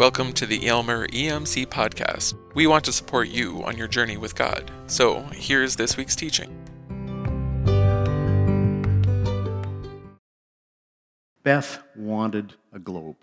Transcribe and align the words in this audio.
Welcome 0.00 0.32
to 0.32 0.46
the 0.46 0.66
Aylmer 0.66 1.06
EMC 1.08 1.66
podcast. 1.66 2.32
We 2.54 2.66
want 2.66 2.86
to 2.86 2.92
support 2.92 3.28
you 3.28 3.62
on 3.64 3.76
your 3.76 3.86
journey 3.86 4.16
with 4.16 4.34
God. 4.34 4.70
So, 4.86 5.20
here's 5.34 5.76
this 5.76 5.98
week's 5.98 6.16
teaching. 6.16 6.48
Beth 11.42 11.82
wanted 11.94 12.54
a 12.72 12.78
globe. 12.78 13.18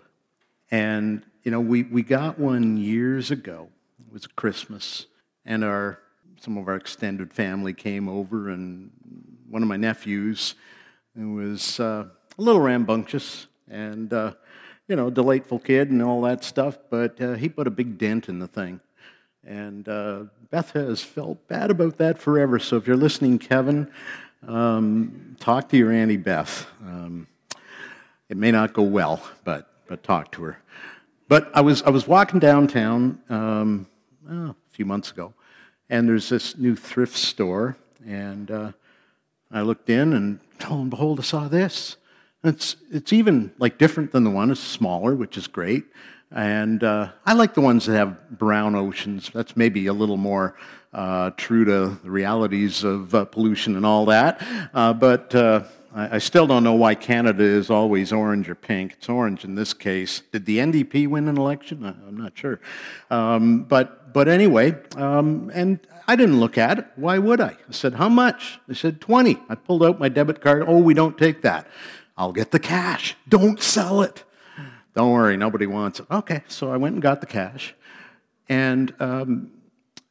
And, 0.70 1.24
you 1.42 1.50
know, 1.50 1.58
we, 1.58 1.82
we 1.82 2.04
got 2.04 2.38
one 2.38 2.76
years 2.76 3.32
ago. 3.32 3.70
It 4.06 4.12
was 4.12 4.28
Christmas. 4.28 5.06
And 5.44 5.64
our 5.64 5.98
some 6.40 6.56
of 6.56 6.68
our 6.68 6.76
extended 6.76 7.32
family 7.32 7.74
came 7.74 8.08
over, 8.08 8.50
and 8.50 8.92
one 9.50 9.62
of 9.62 9.68
my 9.68 9.76
nephews 9.76 10.54
was 11.16 11.80
uh, 11.80 12.04
a 12.38 12.40
little 12.40 12.60
rambunctious 12.60 13.48
and, 13.68 14.12
uh, 14.12 14.34
you 14.88 14.96
know, 14.96 15.10
delightful 15.10 15.58
kid 15.58 15.90
and 15.90 16.02
all 16.02 16.22
that 16.22 16.42
stuff, 16.42 16.78
but 16.88 17.20
uh, 17.20 17.34
he 17.34 17.48
put 17.48 17.66
a 17.66 17.70
big 17.70 17.98
dent 17.98 18.28
in 18.28 18.38
the 18.38 18.48
thing. 18.48 18.80
And 19.46 19.86
uh, 19.86 20.24
Beth 20.50 20.70
has 20.72 21.02
felt 21.02 21.46
bad 21.46 21.70
about 21.70 21.98
that 21.98 22.18
forever. 22.18 22.58
So 22.58 22.76
if 22.76 22.86
you're 22.86 22.96
listening, 22.96 23.38
Kevin, 23.38 23.90
um, 24.46 25.36
talk 25.38 25.68
to 25.68 25.76
your 25.76 25.92
Auntie 25.92 26.16
Beth. 26.16 26.66
Um, 26.82 27.26
it 28.30 28.36
may 28.36 28.50
not 28.50 28.72
go 28.72 28.82
well, 28.82 29.22
but, 29.44 29.70
but 29.86 30.02
talk 30.02 30.32
to 30.32 30.42
her. 30.44 30.58
But 31.28 31.50
I 31.54 31.60
was, 31.60 31.82
I 31.82 31.90
was 31.90 32.08
walking 32.08 32.40
downtown 32.40 33.20
um, 33.28 33.86
oh, 34.30 34.50
a 34.50 34.54
few 34.70 34.86
months 34.86 35.10
ago, 35.10 35.34
and 35.90 36.08
there's 36.08 36.30
this 36.30 36.56
new 36.56 36.74
thrift 36.74 37.16
store, 37.16 37.76
and 38.06 38.50
uh, 38.50 38.72
I 39.50 39.60
looked 39.60 39.90
in, 39.90 40.14
and 40.14 40.40
lo 40.68 40.80
and 40.80 40.90
behold, 40.90 41.20
I 41.20 41.22
saw 41.22 41.48
this. 41.48 41.96
It's, 42.44 42.76
it's 42.90 43.12
even 43.12 43.52
like 43.58 43.78
different 43.78 44.12
than 44.12 44.24
the 44.24 44.30
one. 44.30 44.50
It's 44.50 44.60
smaller, 44.60 45.14
which 45.14 45.36
is 45.36 45.46
great. 45.46 45.84
And 46.30 46.84
uh, 46.84 47.10
I 47.24 47.32
like 47.32 47.54
the 47.54 47.60
ones 47.60 47.86
that 47.86 47.96
have 47.96 48.38
brown 48.38 48.74
oceans. 48.74 49.30
That's 49.32 49.56
maybe 49.56 49.86
a 49.86 49.92
little 49.92 50.18
more 50.18 50.56
uh, 50.92 51.30
true 51.36 51.64
to 51.64 51.98
the 52.02 52.10
realities 52.10 52.84
of 52.84 53.14
uh, 53.14 53.24
pollution 53.24 53.76
and 53.76 53.84
all 53.84 54.06
that. 54.06 54.40
Uh, 54.72 54.92
but 54.92 55.34
uh, 55.34 55.64
I, 55.94 56.16
I, 56.16 56.18
still 56.18 56.46
don't 56.46 56.64
know 56.64 56.74
why 56.74 56.94
Canada 56.94 57.42
is 57.42 57.70
always 57.70 58.12
orange 58.12 58.48
or 58.48 58.54
pink. 58.54 58.94
It's 58.94 59.08
orange 59.08 59.44
in 59.44 59.54
this 59.54 59.74
case. 59.74 60.22
Did 60.32 60.46
the 60.46 60.58
NDP 60.58 61.08
win 61.08 61.28
an 61.28 61.36
election? 61.36 61.84
I, 61.84 62.08
am 62.08 62.16
not 62.16 62.36
sure. 62.36 62.60
Um, 63.10 63.64
but, 63.64 64.12
but 64.12 64.28
anyway, 64.28 64.76
um, 64.96 65.50
and 65.52 65.78
I 66.06 66.16
didn't 66.16 66.40
look 66.40 66.56
at 66.56 66.78
it. 66.78 66.86
Why 66.96 67.18
would 67.18 67.40
I? 67.40 67.56
I 67.68 67.72
said, 67.72 67.94
How 67.94 68.08
much? 68.08 68.58
They 68.66 68.74
said, 68.74 69.00
20. 69.00 69.38
I 69.48 69.54
pulled 69.54 69.82
out 69.82 69.98
my 69.98 70.08
debit 70.08 70.40
card. 70.40 70.64
Oh, 70.66 70.78
we 70.78 70.94
don't 70.94 71.18
take 71.18 71.42
that. 71.42 71.66
I'll 72.18 72.32
get 72.32 72.50
the 72.50 72.58
cash. 72.58 73.16
Don't 73.28 73.62
sell 73.62 74.02
it. 74.02 74.24
Don't 74.94 75.12
worry, 75.12 75.36
nobody 75.36 75.66
wants 75.66 76.00
it. 76.00 76.06
Okay, 76.10 76.42
so 76.48 76.72
I 76.72 76.76
went 76.76 76.94
and 76.94 77.02
got 77.02 77.20
the 77.20 77.26
cash, 77.26 77.76
and 78.48 78.92
um, 78.98 79.52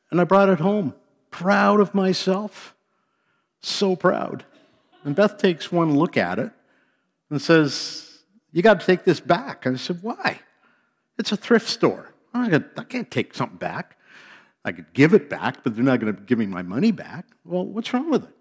and 0.10 0.22
I 0.22 0.24
brought 0.24 0.48
it 0.48 0.60
home, 0.60 0.94
proud 1.30 1.82
of 1.82 1.94
myself, 1.94 2.74
so 3.60 3.98
proud. 3.98 4.46
And 5.04 5.14
Beth 5.14 5.38
takes 5.38 5.74
one 5.74 5.98
look 5.98 6.16
at 6.16 6.40
it 6.40 6.52
and 7.30 7.42
says, 7.42 8.20
"You 8.54 8.62
got 8.62 8.80
to 8.80 8.86
take 8.86 9.04
this 9.04 9.20
back." 9.20 9.68
I 9.68 9.76
said, 9.76 10.00
"Why? 10.02 10.40
It's 11.18 11.34
a 11.34 11.38
thrift 11.38 11.68
store. 11.68 12.14
I 12.34 12.60
can't 12.88 13.12
take 13.12 13.34
something 13.34 13.58
back. 13.58 13.98
I 14.64 14.72
could 14.72 14.94
give 14.94 15.14
it 15.14 15.30
back, 15.30 15.64
but 15.64 15.76
they're 15.76 15.84
not 15.84 16.00
going 16.00 16.16
to 16.16 16.22
give 16.22 16.38
me 16.38 16.46
my 16.46 16.62
money 16.62 16.92
back. 16.92 17.26
Well, 17.44 17.66
what's 17.66 17.94
wrong 17.94 18.10
with 18.10 18.24
it?" 18.24 18.37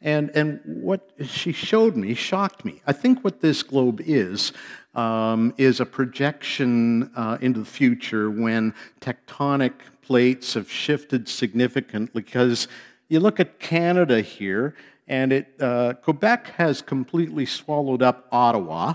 And, 0.00 0.30
and 0.30 0.60
what 0.64 1.10
she 1.24 1.52
showed 1.52 1.96
me 1.96 2.14
shocked 2.14 2.64
me. 2.64 2.82
I 2.86 2.92
think 2.92 3.24
what 3.24 3.40
this 3.40 3.62
globe 3.64 4.00
is, 4.04 4.52
um, 4.94 5.54
is 5.58 5.80
a 5.80 5.86
projection 5.86 7.10
uh, 7.16 7.38
into 7.40 7.60
the 7.60 7.66
future 7.66 8.30
when 8.30 8.74
tectonic 9.00 9.72
plates 10.02 10.54
have 10.54 10.70
shifted 10.70 11.28
significantly. 11.28 12.22
Because 12.22 12.68
you 13.08 13.20
look 13.20 13.40
at 13.40 13.58
Canada 13.58 14.20
here, 14.20 14.74
and 15.08 15.32
it, 15.32 15.54
uh, 15.60 15.94
Quebec 16.02 16.48
has 16.56 16.82
completely 16.82 17.46
swallowed 17.46 18.02
up 18.02 18.28
Ottawa. 18.30 18.94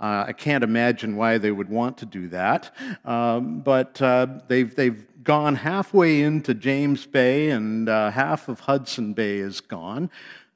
Uh, 0.00 0.24
I 0.28 0.32
can't 0.32 0.64
imagine 0.64 1.16
why 1.16 1.38
they 1.38 1.52
would 1.52 1.68
want 1.68 1.96
to 1.98 2.06
do 2.06 2.28
that. 2.28 2.74
Um, 3.04 3.60
but 3.60 4.02
uh, 4.02 4.26
they've, 4.48 4.74
they've 4.74 5.06
gone 5.22 5.54
halfway 5.54 6.22
into 6.22 6.54
James 6.54 7.06
Bay, 7.06 7.50
and 7.50 7.88
uh, 7.88 8.10
half 8.10 8.48
of 8.48 8.60
Hudson 8.60 9.12
Bay 9.12 9.36
is 9.36 9.60
gone. 9.60 10.10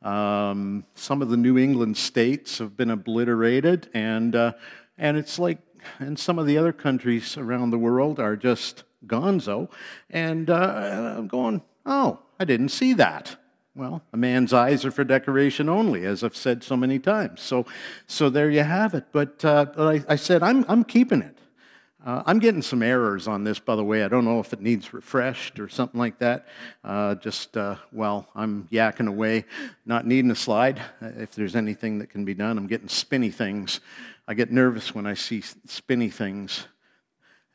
Um, 0.07 0.85
some 0.95 1.21
of 1.21 1.31
the 1.31 1.37
New 1.37 1.59
England 1.59 1.97
states 1.97 2.59
have 2.59 2.77
been 2.77 2.91
obliterated, 2.91 3.91
and, 3.93 4.37
uh, 4.37 4.53
and 4.97 5.17
it's 5.17 5.37
like, 5.37 5.59
and 5.99 6.17
some 6.17 6.39
of 6.39 6.47
the 6.47 6.57
other 6.59 6.73
countries 6.73 7.37
around 7.37 7.71
the 7.71 7.79
world 7.79 8.21
are 8.21 8.37
just 8.37 8.85
gonzo. 9.05 9.69
And 10.09 10.49
uh, 10.49 11.15
I'm 11.19 11.27
going, 11.27 11.61
oh, 11.85 12.21
I 12.39 12.45
didn't 12.45 12.69
see 12.69 12.93
that. 12.95 13.37
Well, 13.75 14.03
a 14.13 14.17
man's 14.17 14.53
eyes 14.53 14.85
are 14.85 14.93
for 14.93 15.03
decoration 15.03 15.69
only, 15.69 16.07
as 16.07 16.23
I've 16.23 16.37
said 16.37 16.63
so 16.63 16.77
many 16.77 17.01
times. 17.01 17.43
So, 17.43 17.67
so 18.07 18.31
there 18.31 18.49
you 18.49 18.63
have 18.63 18.95
it. 18.95 19.07
But, 19.11 19.45
uh, 19.45 19.67
I, 19.77 20.05
I 20.09 20.17
said, 20.17 20.43
I'm, 20.43 20.65
I'm 20.69 20.85
keeping 20.85 21.21
it. 21.21 21.37
Uh, 22.07 22.23
I'm 22.25 22.39
getting 22.39 22.63
some 22.63 22.85
errors 22.85 23.27
on 23.27 23.43
this, 23.43 23.59
by 23.59 23.75
the 23.75 23.83
way. 23.83 24.05
I 24.05 24.09
don't 24.09 24.25
know 24.25 24.39
if 24.39 24.53
it 24.53 24.61
needs 24.61 24.95
refreshed 24.95 25.59
or 25.59 25.69
something 25.69 25.99
like 25.99 26.21
that. 26.21 26.47
Uh, 26.85 27.17
just, 27.17 27.57
uh, 27.57 27.75
well, 27.91 28.29
I'm 28.37 28.69
yakking 28.71 29.09
away, 29.09 29.45
not 29.85 30.07
needing 30.07 30.31
a 30.31 30.37
slide. 30.37 30.79
Uh, 31.03 31.09
if 31.19 31.35
there's 31.35 31.57
anything 31.57 31.99
that 31.99 32.11
can 32.11 32.25
be 32.25 32.33
done, 32.33 32.59
I'm 32.59 32.69
getting 32.69 32.87
spinny 32.87 33.33
things. 33.33 33.81
I 34.29 34.35
get 34.35 34.53
nervous 34.53 34.95
when 34.95 35.05
I 35.05 35.15
see 35.15 35.43
spinny 35.67 36.09
things. 36.09 36.69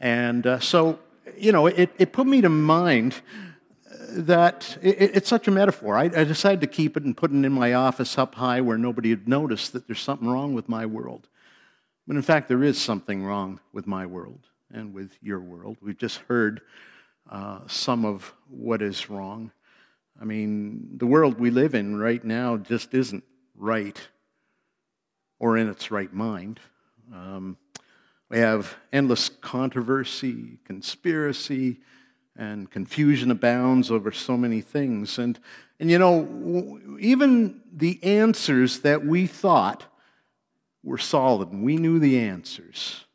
And 0.02 0.46
uh, 0.46 0.60
so, 0.60 1.00
you 1.38 1.54
know, 1.54 1.68
it, 1.68 1.90
it 1.98 2.12
put 2.12 2.28
me 2.28 2.42
to 2.42 2.50
mind 2.50 3.22
uh, 3.90 3.96
that 4.10 4.78
it, 4.82 5.16
it's 5.16 5.30
such 5.30 5.48
a 5.48 5.52
metaphor. 5.52 5.96
I, 5.96 6.12
I 6.14 6.26
decided 6.26 6.60
to 6.60 6.68
keep 6.68 6.98
it 6.98 7.04
and 7.04 7.16
put 7.16 7.32
it 7.32 7.36
in 7.36 7.54
my 7.54 7.72
office 7.72 8.18
up 8.18 8.36
high 8.36 8.60
where 8.60 8.78
nobody 8.78 9.12
would 9.12 9.30
notice 9.30 9.70
that 9.70 9.88
there's 9.88 10.02
something 10.02 10.28
wrong 10.28 10.54
with 10.54 10.68
my 10.68 10.86
world. 10.86 11.30
But 12.12 12.18
in 12.18 12.24
fact, 12.24 12.50
there 12.50 12.62
is 12.62 12.78
something 12.78 13.24
wrong 13.24 13.62
with 13.72 13.88
my 13.88 14.06
world 14.06 14.50
and 14.70 14.94
with 14.94 15.12
your 15.22 15.40
world. 15.40 15.78
We've 15.82 15.98
just 15.98 16.18
heard 16.28 16.60
uh, 17.30 17.60
some 17.68 18.04
of 18.04 18.34
what 18.50 18.82
is 18.82 19.10
wrong. 19.10 19.52
I 20.22 20.26
mean, 20.26 20.98
the 20.98 21.06
world 21.06 21.40
we 21.40 21.52
live 21.52 21.74
in 21.74 21.98
right 21.98 22.22
now 22.22 22.58
just 22.58 22.94
isn't 22.94 23.24
right 23.56 23.98
or 25.40 25.56
in 25.56 25.70
its 25.70 25.90
right 25.90 26.14
mind. 26.14 26.60
Um, 27.14 27.56
we 28.28 28.40
have 28.40 28.76
endless 28.92 29.30
controversy, 29.30 30.58
conspiracy, 30.66 31.80
and 32.36 32.70
confusion 32.70 33.32
abounds 33.32 33.90
over 33.90 34.12
so 34.12 34.36
many 34.36 34.60
things. 34.60 35.18
And, 35.18 35.40
and 35.80 35.90
you 35.90 35.98
know, 35.98 36.98
even 37.00 37.62
the 37.72 38.04
answers 38.04 38.82
that 38.82 39.06
we 39.06 39.28
thought 39.28 39.86
were 40.84 40.98
solid 40.98 41.52
and 41.52 41.64
we 41.64 41.78
knew 41.78 42.00
the 42.00 42.20
answers. 42.20 43.06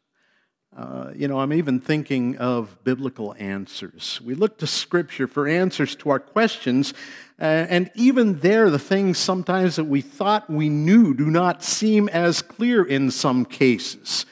Uh, 0.76 1.10
you 1.16 1.26
know, 1.26 1.40
I'm 1.40 1.54
even 1.54 1.80
thinking 1.80 2.36
of 2.36 2.84
biblical 2.84 3.34
answers. 3.38 4.20
We 4.22 4.34
look 4.34 4.58
to 4.58 4.66
Scripture 4.66 5.26
for 5.26 5.48
answers 5.48 5.96
to 5.96 6.10
our 6.10 6.20
questions, 6.20 6.92
uh, 7.40 7.44
and 7.44 7.90
even 7.94 8.40
there, 8.40 8.68
the 8.68 8.78
things 8.78 9.16
sometimes 9.16 9.76
that 9.76 9.84
we 9.84 10.02
thought 10.02 10.50
we 10.50 10.68
knew 10.68 11.14
do 11.14 11.30
not 11.30 11.62
seem 11.62 12.10
as 12.10 12.42
clear 12.42 12.84
in 12.84 13.10
some 13.10 13.46
cases. 13.46 14.26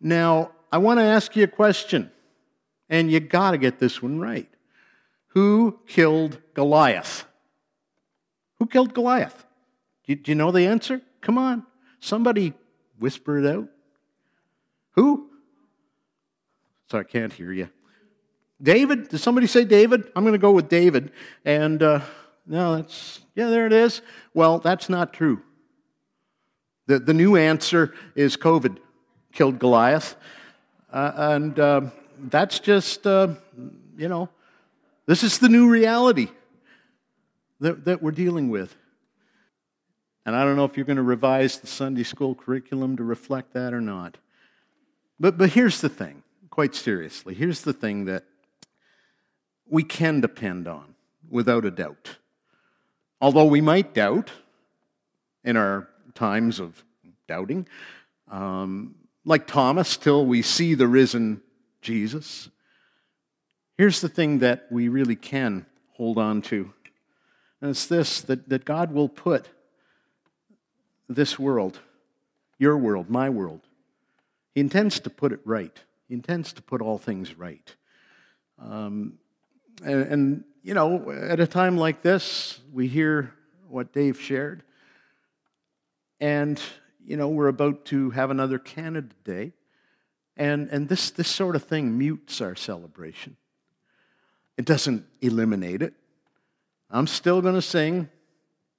Now, 0.00 0.52
I 0.70 0.78
want 0.78 1.00
to 1.00 1.04
ask 1.04 1.34
you 1.34 1.42
a 1.42 1.48
question, 1.48 2.12
and 2.88 3.10
you 3.10 3.18
got 3.18 3.50
to 3.50 3.58
get 3.58 3.80
this 3.80 4.00
one 4.00 4.20
right. 4.20 4.48
Who 5.28 5.80
killed 5.88 6.38
Goliath? 6.54 7.24
Who 8.58 8.66
killed 8.66 8.94
Goliath? 8.94 9.44
Do 10.06 10.16
you, 10.24 10.34
know 10.34 10.52
the 10.52 10.66
answer? 10.66 11.00
Come 11.20 11.38
on. 11.38 11.64
Somebody 12.00 12.52
whisper 13.02 13.38
it 13.38 13.46
out? 13.46 13.68
Who? 14.92 15.28
Sorry, 16.90 17.04
I 17.08 17.10
can't 17.10 17.32
hear 17.32 17.52
you. 17.52 17.68
David? 18.62 19.08
Did 19.08 19.18
somebody 19.18 19.48
say 19.48 19.64
David? 19.64 20.10
I'm 20.14 20.22
going 20.22 20.34
to 20.34 20.38
go 20.38 20.52
with 20.52 20.68
David. 20.68 21.10
And 21.44 21.82
uh, 21.82 22.00
no, 22.46 22.76
that's, 22.76 23.20
yeah, 23.34 23.48
there 23.48 23.66
it 23.66 23.72
is. 23.72 24.02
Well, 24.34 24.60
that's 24.60 24.88
not 24.88 25.12
true. 25.12 25.42
The, 26.86 27.00
the 27.00 27.14
new 27.14 27.36
answer 27.36 27.94
is 28.14 28.36
COVID 28.36 28.78
killed 29.32 29.58
Goliath. 29.58 30.14
Uh, 30.92 31.12
and 31.16 31.58
uh, 31.58 31.80
that's 32.18 32.60
just, 32.60 33.06
uh, 33.06 33.34
you 33.96 34.08
know, 34.08 34.28
this 35.06 35.24
is 35.24 35.38
the 35.38 35.48
new 35.48 35.68
reality 35.68 36.28
that, 37.60 37.84
that 37.86 38.02
we're 38.02 38.12
dealing 38.12 38.48
with. 38.48 38.76
And 40.24 40.36
I 40.36 40.44
don't 40.44 40.56
know 40.56 40.64
if 40.64 40.76
you're 40.76 40.86
going 40.86 40.96
to 40.96 41.02
revise 41.02 41.58
the 41.58 41.66
Sunday 41.66 42.04
school 42.04 42.34
curriculum 42.34 42.96
to 42.96 43.04
reflect 43.04 43.52
that 43.54 43.74
or 43.74 43.80
not. 43.80 44.18
But, 45.18 45.36
but 45.36 45.50
here's 45.50 45.80
the 45.80 45.88
thing, 45.88 46.22
quite 46.50 46.74
seriously. 46.74 47.34
Here's 47.34 47.62
the 47.62 47.72
thing 47.72 48.04
that 48.04 48.24
we 49.68 49.82
can 49.82 50.20
depend 50.20 50.68
on 50.68 50.94
without 51.28 51.64
a 51.64 51.70
doubt. 51.70 52.18
Although 53.20 53.46
we 53.46 53.60
might 53.60 53.94
doubt 53.94 54.30
in 55.44 55.56
our 55.56 55.88
times 56.14 56.60
of 56.60 56.84
doubting, 57.26 57.66
um, 58.30 58.94
like 59.24 59.46
Thomas, 59.46 59.96
till 59.96 60.26
we 60.26 60.42
see 60.42 60.74
the 60.74 60.88
risen 60.88 61.40
Jesus. 61.80 62.48
Here's 63.76 64.00
the 64.00 64.08
thing 64.08 64.38
that 64.40 64.66
we 64.70 64.88
really 64.88 65.16
can 65.16 65.66
hold 65.94 66.18
on 66.18 66.42
to. 66.42 66.72
And 67.60 67.70
it's 67.70 67.86
this 67.86 68.20
that, 68.22 68.48
that 68.48 68.64
God 68.64 68.92
will 68.92 69.08
put 69.08 69.48
this 71.08 71.38
world, 71.38 71.80
your 72.58 72.76
world, 72.76 73.10
my 73.10 73.28
world, 73.30 73.60
He 74.54 74.60
intends 74.60 75.00
to 75.00 75.10
put 75.10 75.32
it 75.32 75.40
right. 75.44 75.76
He 76.08 76.14
intends 76.14 76.52
to 76.54 76.62
put 76.62 76.82
all 76.82 76.98
things 76.98 77.38
right. 77.38 77.74
Um, 78.58 79.14
and, 79.84 80.02
and, 80.02 80.44
you 80.62 80.74
know, 80.74 81.10
at 81.10 81.40
a 81.40 81.46
time 81.46 81.76
like 81.76 82.02
this, 82.02 82.60
we 82.72 82.86
hear 82.86 83.32
what 83.68 83.92
Dave 83.92 84.20
shared. 84.20 84.62
And, 86.20 86.60
you 87.04 87.16
know, 87.16 87.28
we're 87.28 87.48
about 87.48 87.84
to 87.86 88.10
have 88.10 88.30
another 88.30 88.58
Canada 88.58 89.14
Day. 89.24 89.52
And, 90.36 90.68
and 90.70 90.88
this, 90.88 91.10
this 91.10 91.28
sort 91.28 91.56
of 91.56 91.64
thing 91.64 91.98
mutes 91.98 92.40
our 92.40 92.54
celebration. 92.54 93.36
It 94.56 94.64
doesn't 94.64 95.06
eliminate 95.20 95.82
it. 95.82 95.94
I'm 96.90 97.06
still 97.06 97.40
going 97.40 97.54
to 97.54 97.62
sing 97.62 98.08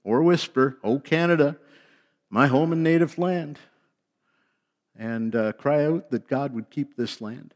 or 0.04 0.22
whisper, 0.22 0.78
Oh, 0.84 1.00
Canada, 1.00 1.58
my 2.34 2.48
home 2.48 2.72
and 2.72 2.82
native 2.82 3.20
land, 3.20 3.60
and 4.98 5.36
uh, 5.36 5.52
cry 5.54 5.86
out 5.86 6.10
that 6.10 6.28
God 6.28 6.52
would 6.56 6.72
keep 6.72 6.98
this 6.98 7.22
land. 7.22 7.54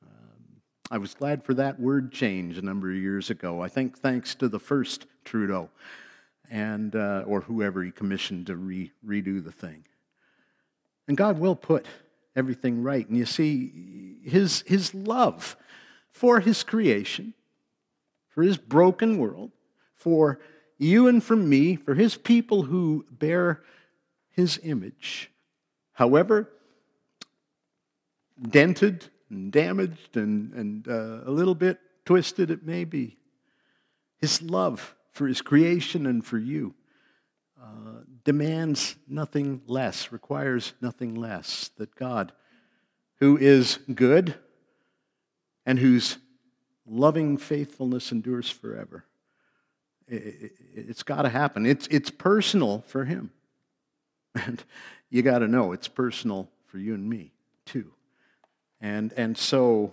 Um, 0.00 0.62
I 0.92 0.98
was 0.98 1.12
glad 1.12 1.42
for 1.42 1.54
that 1.54 1.80
word 1.80 2.12
change 2.12 2.56
a 2.56 2.62
number 2.62 2.88
of 2.88 2.96
years 2.96 3.30
ago. 3.30 3.60
I 3.60 3.66
think 3.68 3.98
thanks 3.98 4.36
to 4.36 4.48
the 4.48 4.60
first 4.60 5.06
Trudeau 5.24 5.70
and 6.48 6.94
uh, 6.94 7.24
or 7.26 7.40
whoever 7.40 7.82
he 7.82 7.90
commissioned 7.90 8.46
to 8.46 8.54
re- 8.54 8.92
redo 9.04 9.42
the 9.42 9.50
thing. 9.50 9.82
And 11.08 11.16
God 11.16 11.40
will 11.40 11.56
put 11.56 11.84
everything 12.36 12.84
right. 12.84 13.08
And 13.08 13.18
you 13.18 13.26
see, 13.26 14.18
his, 14.22 14.62
his 14.68 14.94
love 14.94 15.56
for 16.12 16.38
his 16.38 16.62
creation, 16.62 17.34
for 18.28 18.44
his 18.44 18.56
broken 18.56 19.18
world, 19.18 19.50
for 19.96 20.38
you 20.78 21.08
and 21.08 21.24
for 21.24 21.34
me, 21.34 21.74
for 21.74 21.94
his 21.94 22.16
people 22.16 22.62
who 22.62 23.04
bear 23.10 23.62
his 24.40 24.58
image, 24.62 25.30
however 25.92 26.48
dented 28.48 29.04
and 29.28 29.52
damaged 29.52 30.16
and, 30.16 30.54
and 30.54 30.88
uh, 30.88 31.20
a 31.26 31.30
little 31.30 31.54
bit 31.54 31.78
twisted 32.06 32.50
it 32.50 32.64
may 32.64 32.84
be, 32.84 33.18
his 34.16 34.40
love 34.40 34.96
for 35.12 35.26
his 35.26 35.42
creation 35.42 36.06
and 36.06 36.24
for 36.24 36.38
you 36.38 36.74
uh, 37.62 38.00
demands 38.24 38.96
nothing 39.06 39.60
less, 39.66 40.10
requires 40.10 40.72
nothing 40.80 41.14
less. 41.14 41.68
That 41.76 41.94
God, 41.94 42.32
who 43.16 43.36
is 43.36 43.78
good 43.94 44.34
and 45.66 45.78
whose 45.78 46.16
loving 46.86 47.36
faithfulness 47.36 48.10
endures 48.10 48.48
forever, 48.48 49.04
it, 50.08 50.52
has 50.86 51.02
got 51.02 51.22
to 51.22 51.28
happen. 51.28 51.66
It's, 51.66 51.86
it's 51.88 52.10
personal 52.10 52.82
for 52.86 53.04
him. 53.04 53.32
And 54.34 54.62
you 55.10 55.22
got 55.22 55.40
to 55.40 55.48
know 55.48 55.72
it's 55.72 55.88
personal 55.88 56.48
for 56.66 56.78
you 56.78 56.94
and 56.94 57.08
me, 57.08 57.32
too. 57.66 57.92
And, 58.80 59.12
and 59.14 59.36
so, 59.36 59.92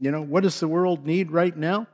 you 0.00 0.10
know, 0.10 0.22
what 0.22 0.42
does 0.42 0.60
the 0.60 0.68
world 0.68 1.06
need 1.06 1.30
right 1.30 1.56
now? 1.56 1.86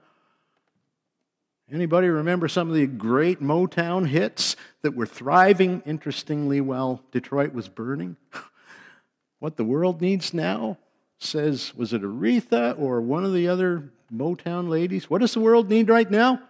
Anybody 1.70 2.08
remember 2.08 2.48
some 2.48 2.68
of 2.68 2.74
the 2.74 2.86
great 2.86 3.40
Motown 3.40 4.06
hits 4.06 4.56
that 4.82 4.94
were 4.94 5.06
thriving 5.06 5.82
interestingly 5.86 6.60
while 6.60 7.02
Detroit 7.12 7.54
was 7.54 7.68
burning? 7.68 8.16
what 9.38 9.56
the 9.56 9.64
world 9.64 10.00
needs 10.00 10.34
now 10.34 10.78
says, 11.18 11.74
was 11.74 11.92
it 11.92 12.02
Aretha 12.02 12.78
or 12.78 13.00
one 13.00 13.24
of 13.24 13.32
the 13.32 13.48
other 13.48 13.90
Motown 14.12 14.68
ladies? 14.68 15.08
What 15.08 15.20
does 15.20 15.32
the 15.32 15.40
world 15.40 15.70
need 15.70 15.88
right 15.88 16.10
now? 16.10 16.42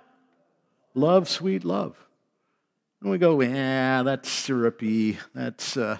Love, 0.94 1.28
sweet 1.28 1.64
love. 1.64 1.96
And 3.02 3.10
we 3.10 3.18
go, 3.18 3.40
yeah, 3.40 4.04
that's 4.04 4.28
syrupy. 4.30 5.18
That's, 5.34 5.76
uh, 5.76 5.98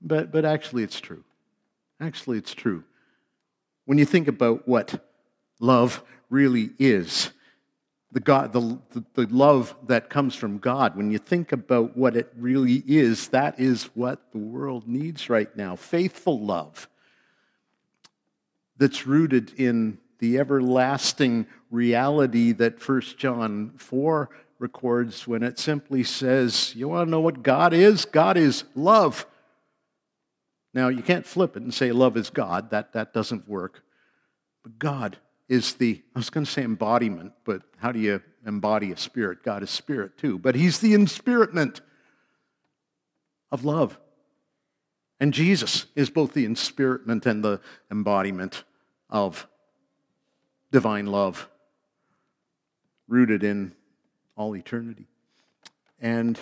but, 0.00 0.32
but 0.32 0.46
actually, 0.46 0.82
it's 0.82 0.98
true. 0.98 1.22
Actually, 2.00 2.38
it's 2.38 2.54
true. 2.54 2.84
When 3.84 3.98
you 3.98 4.06
think 4.06 4.26
about 4.26 4.66
what 4.66 5.04
love 5.60 6.02
really 6.30 6.70
is, 6.78 7.30
the, 8.12 8.20
God, 8.20 8.54
the, 8.54 8.78
the, 8.92 9.04
the 9.12 9.26
love 9.34 9.76
that 9.88 10.08
comes 10.08 10.34
from 10.34 10.56
God, 10.56 10.96
when 10.96 11.10
you 11.10 11.18
think 11.18 11.52
about 11.52 11.98
what 11.98 12.16
it 12.16 12.32
really 12.38 12.82
is, 12.86 13.28
that 13.28 13.60
is 13.60 13.84
what 13.92 14.32
the 14.32 14.38
world 14.38 14.88
needs 14.88 15.28
right 15.28 15.54
now 15.54 15.76
faithful 15.76 16.40
love 16.40 16.88
that's 18.78 19.06
rooted 19.06 19.52
in 19.58 19.98
the 20.18 20.38
everlasting 20.38 21.46
reality 21.70 22.52
that 22.52 22.88
1 22.88 23.00
John 23.18 23.72
4 23.76 24.30
records 24.58 25.26
when 25.26 25.42
it 25.42 25.58
simply 25.58 26.02
says, 26.02 26.74
You 26.74 26.88
want 26.88 27.06
to 27.06 27.10
know 27.10 27.20
what 27.20 27.42
God 27.42 27.72
is? 27.72 28.04
God 28.04 28.36
is 28.36 28.64
love. 28.74 29.26
Now, 30.74 30.88
you 30.88 31.02
can't 31.02 31.26
flip 31.26 31.56
it 31.56 31.62
and 31.62 31.72
say 31.72 31.92
love 31.92 32.16
is 32.16 32.30
God. 32.30 32.70
That, 32.70 32.92
that 32.92 33.14
doesn't 33.14 33.48
work. 33.48 33.82
But 34.62 34.78
God 34.78 35.16
is 35.48 35.74
the, 35.74 36.02
I 36.14 36.18
was 36.18 36.30
going 36.30 36.44
to 36.44 36.50
say 36.50 36.64
embodiment, 36.64 37.32
but 37.44 37.62
how 37.78 37.92
do 37.92 38.00
you 38.00 38.20
embody 38.44 38.92
a 38.92 38.96
spirit? 38.96 39.42
God 39.42 39.62
is 39.62 39.70
spirit 39.70 40.18
too. 40.18 40.38
But 40.38 40.54
He's 40.54 40.80
the 40.80 40.92
inspiritment 40.92 41.80
of 43.50 43.64
love. 43.64 43.98
And 45.18 45.32
Jesus 45.32 45.86
is 45.94 46.10
both 46.10 46.34
the 46.34 46.44
inspiritment 46.44 47.26
and 47.26 47.42
the 47.42 47.60
embodiment 47.90 48.64
of 49.08 49.46
divine 50.72 51.06
love, 51.06 51.48
rooted 53.08 53.42
in 53.42 53.75
all 54.36 54.54
eternity. 54.54 55.06
And 56.00 56.38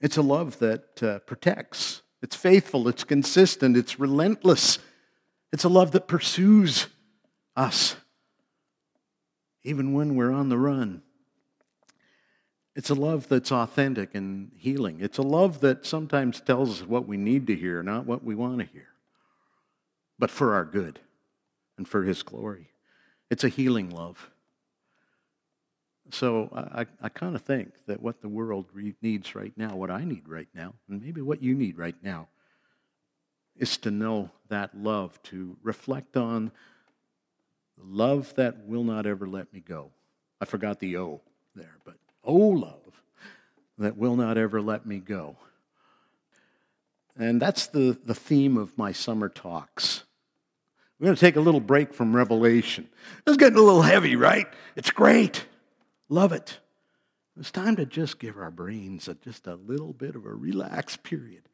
it's 0.00 0.16
a 0.16 0.22
love 0.22 0.58
that 0.58 1.02
uh, 1.02 1.18
protects, 1.20 2.02
it's 2.22 2.36
faithful, 2.36 2.88
it's 2.88 3.04
consistent, 3.04 3.76
it's 3.76 3.98
relentless. 3.98 4.78
It's 5.52 5.64
a 5.64 5.68
love 5.68 5.92
that 5.92 6.08
pursues 6.08 6.86
us, 7.56 7.96
even 9.62 9.92
when 9.92 10.16
we're 10.16 10.32
on 10.32 10.48
the 10.48 10.58
run. 10.58 11.02
It's 12.74 12.88
a 12.88 12.94
love 12.94 13.28
that's 13.28 13.52
authentic 13.52 14.14
and 14.14 14.50
healing. 14.56 14.98
It's 15.00 15.18
a 15.18 15.22
love 15.22 15.60
that 15.60 15.84
sometimes 15.84 16.40
tells 16.40 16.80
us 16.80 16.88
what 16.88 17.06
we 17.06 17.18
need 17.18 17.46
to 17.48 17.54
hear, 17.54 17.82
not 17.82 18.06
what 18.06 18.24
we 18.24 18.34
want 18.34 18.60
to 18.60 18.64
hear, 18.64 18.88
but 20.18 20.30
for 20.30 20.54
our 20.54 20.64
good 20.64 21.00
and 21.76 21.86
for 21.86 22.02
His 22.02 22.22
glory. 22.22 22.70
It's 23.30 23.44
a 23.44 23.48
healing 23.48 23.90
love. 23.90 24.30
So 26.10 26.50
I, 26.54 26.86
I 27.00 27.08
kind 27.08 27.34
of 27.34 27.42
think 27.42 27.72
that 27.86 28.02
what 28.02 28.20
the 28.20 28.28
world 28.28 28.66
re- 28.72 28.94
needs 29.00 29.34
right 29.34 29.52
now, 29.56 29.76
what 29.76 29.90
I 29.90 30.04
need 30.04 30.28
right 30.28 30.48
now, 30.54 30.74
and 30.88 31.00
maybe 31.00 31.20
what 31.20 31.42
you 31.42 31.54
need 31.54 31.78
right 31.78 31.96
now, 32.02 32.28
is 33.56 33.76
to 33.78 33.90
know 33.90 34.30
that 34.48 34.76
love, 34.76 35.22
to 35.24 35.56
reflect 35.62 36.16
on 36.16 36.50
the 37.78 37.84
love 37.84 38.34
that 38.34 38.66
will 38.66 38.84
not 38.84 39.06
ever 39.06 39.26
let 39.26 39.52
me 39.52 39.60
go. 39.60 39.90
I 40.40 40.44
forgot 40.44 40.80
the 40.80 40.96
O 40.98 41.20
there, 41.54 41.76
but 41.84 41.94
O 42.24 42.34
love 42.34 43.02
that 43.78 43.96
will 43.96 44.16
not 44.16 44.36
ever 44.36 44.60
let 44.60 44.86
me 44.86 44.98
go. 44.98 45.36
And 47.16 47.40
that's 47.40 47.66
the, 47.66 47.98
the 48.04 48.14
theme 48.14 48.56
of 48.56 48.76
my 48.78 48.92
summer 48.92 49.28
talks. 49.28 50.04
We're 50.98 51.06
going 51.06 51.16
to 51.16 51.20
take 51.20 51.36
a 51.36 51.40
little 51.40 51.60
break 51.60 51.92
from 51.92 52.14
Revelation. 52.14 52.88
It's 53.26 53.36
getting 53.36 53.58
a 53.58 53.62
little 53.62 53.82
heavy, 53.82 54.16
right? 54.16 54.46
It's 54.76 54.90
great. 54.90 55.46
Love 56.12 56.32
it. 56.32 56.58
It's 57.40 57.50
time 57.50 57.74
to 57.76 57.86
just 57.86 58.18
give 58.18 58.36
our 58.36 58.50
brains 58.50 59.08
a, 59.08 59.14
just 59.14 59.46
a 59.46 59.54
little 59.54 59.94
bit 59.94 60.14
of 60.14 60.26
a 60.26 60.34
relaxed 60.34 61.02
period. 61.04 61.44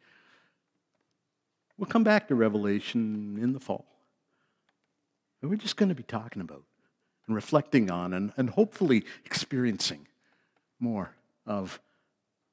We'll 1.76 1.86
come 1.86 2.02
back 2.02 2.26
to 2.26 2.34
Revelation 2.34 3.38
in 3.40 3.52
the 3.52 3.60
fall. 3.60 3.86
But 5.40 5.50
we're 5.50 5.54
just 5.58 5.76
going 5.76 5.90
to 5.90 5.94
be 5.94 6.02
talking 6.02 6.42
about 6.42 6.64
and 7.28 7.36
reflecting 7.36 7.88
on 7.88 8.12
and, 8.12 8.32
and 8.36 8.50
hopefully 8.50 9.04
experiencing 9.24 10.08
more 10.80 11.14
of 11.46 11.78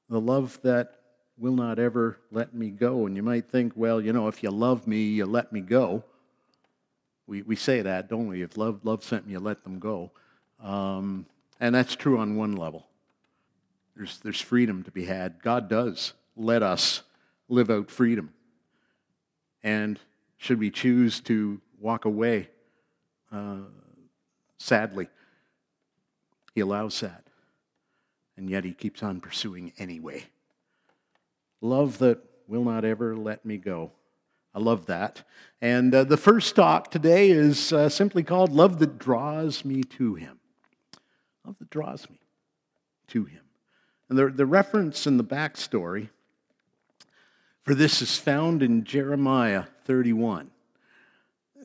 the 0.07 0.21
love 0.21 0.59
that 0.61 0.99
will 1.39 1.55
not 1.55 1.79
ever 1.79 2.19
let 2.31 2.53
me 2.53 2.69
go. 2.69 3.07
And 3.07 3.15
you 3.15 3.23
might 3.23 3.49
think, 3.49 3.73
well, 3.75 3.99
you 3.99 4.13
know, 4.13 4.27
if 4.27 4.43
you 4.43 4.51
love 4.51 4.85
me, 4.85 5.05
you 5.05 5.25
let 5.25 5.51
me 5.51 5.61
go. 5.61 6.03
We, 7.25 7.41
we 7.41 7.55
say 7.55 7.81
that, 7.81 8.09
don't 8.09 8.27
we? 8.27 8.43
If 8.43 8.57
love, 8.57 8.81
love 8.83 9.03
sent 9.03 9.25
me, 9.25 9.31
you 9.31 9.39
let 9.39 9.63
them 9.63 9.79
go. 9.79 10.11
Um, 10.61 11.25
and 11.59 11.73
that's 11.73 11.95
true 11.95 12.17
on 12.17 12.35
one 12.35 12.55
level. 12.55 12.87
There's, 13.95 14.19
there's 14.19 14.41
freedom 14.41 14.83
to 14.83 14.91
be 14.91 15.05
had. 15.05 15.41
God 15.41 15.69
does 15.69 16.13
let 16.35 16.61
us 16.61 17.01
live 17.47 17.69
out 17.69 17.89
freedom. 17.89 18.33
And 19.63 19.99
should 20.37 20.59
we 20.59 20.69
choose 20.69 21.21
to 21.21 21.61
walk 21.79 22.05
away, 22.05 22.49
uh, 23.31 23.57
sadly, 24.57 25.07
He 26.53 26.61
allows 26.61 26.99
that. 26.99 27.23
And 28.37 28.49
yet 28.49 28.65
He 28.65 28.73
keeps 28.73 29.01
on 29.01 29.21
pursuing 29.21 29.71
anyway. 29.77 30.25
Love 31.61 31.99
that 31.99 32.19
will 32.47 32.63
not 32.63 32.85
ever 32.85 33.15
let 33.15 33.45
me 33.45 33.57
go. 33.57 33.91
I 34.53 34.59
love 34.59 34.85
that. 34.85 35.23
And 35.61 35.93
uh, 35.95 36.03
the 36.03 36.17
first 36.17 36.55
talk 36.55 36.91
today 36.91 37.29
is 37.29 37.73
uh, 37.73 37.89
simply 37.89 38.23
called 38.23 38.51
Love 38.51 38.79
That 38.79 38.99
Draws 38.99 39.65
Me 39.65 39.83
to 39.83 40.15
Him. 40.15 40.39
Love 41.45 41.57
that 41.59 41.69
draws 41.69 42.09
me 42.09 42.19
to 43.07 43.25
Him. 43.25 43.41
And 44.09 44.17
the, 44.17 44.27
the 44.27 44.45
reference 44.45 45.05
in 45.05 45.17
the 45.17 45.23
backstory 45.23 46.09
for 47.63 47.75
this 47.75 48.01
is 48.01 48.17
found 48.17 48.61
in 48.61 48.83
Jeremiah 48.83 49.65
31. 49.85 50.51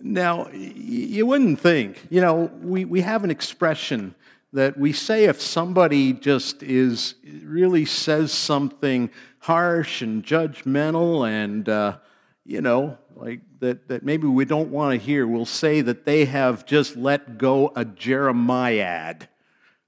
Now, 0.03 0.49
you 0.51 1.27
wouldn't 1.27 1.61
think, 1.61 2.07
you 2.09 2.23
know, 2.23 2.51
we, 2.63 2.87
we 2.87 3.03
have 3.03 3.23
an 3.23 3.31
expression 3.31 4.15
that 4.53 4.77
we 4.77 4.93
say 4.93 5.25
if 5.25 5.41
somebody 5.41 6.13
just 6.13 6.63
is 6.63 7.15
really 7.45 7.85
says 7.85 8.33
something 8.33 9.11
harsh 9.41 10.03
and 10.03 10.25
judgmental 10.25 11.29
and 11.29 11.69
uh, 11.69 11.97
you 12.45 12.61
know 12.61 12.99
like 13.15 13.41
that, 13.61 13.87
that 13.89 14.03
maybe 14.03 14.27
we 14.27 14.45
don't 14.45 14.71
want 14.71 14.99
to 14.99 15.07
hear 15.07 15.27
we'll 15.27 15.47
say 15.47 15.81
that 15.81 16.05
they 16.05 16.25
have 16.25 16.67
just 16.67 16.97
let 16.97 17.39
go 17.39 17.73
a 17.77 17.85
jeremiad 17.85 19.29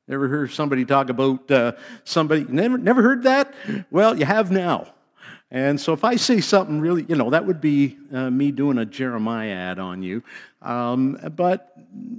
ever 0.08 0.28
heard 0.28 0.50
somebody 0.50 0.84
talk 0.84 1.08
about 1.08 1.50
uh, 1.50 1.72
somebody 2.04 2.44
never, 2.48 2.78
never 2.78 3.02
heard 3.02 3.22
that 3.22 3.54
well 3.90 4.18
you 4.18 4.24
have 4.24 4.50
now 4.50 4.92
and 5.54 5.78
so 5.78 5.92
if 5.92 6.02
I 6.02 6.16
say 6.16 6.40
something 6.40 6.80
really, 6.80 7.04
you 7.10 7.14
know, 7.14 7.28
that 7.28 7.44
would 7.44 7.60
be 7.60 7.98
uh, 8.10 8.30
me 8.30 8.50
doing 8.50 8.78
a 8.78 8.86
Jeremiah 8.86 9.52
ad 9.52 9.78
on 9.78 10.02
you. 10.02 10.22
Um, 10.62 11.18
but, 11.36 11.74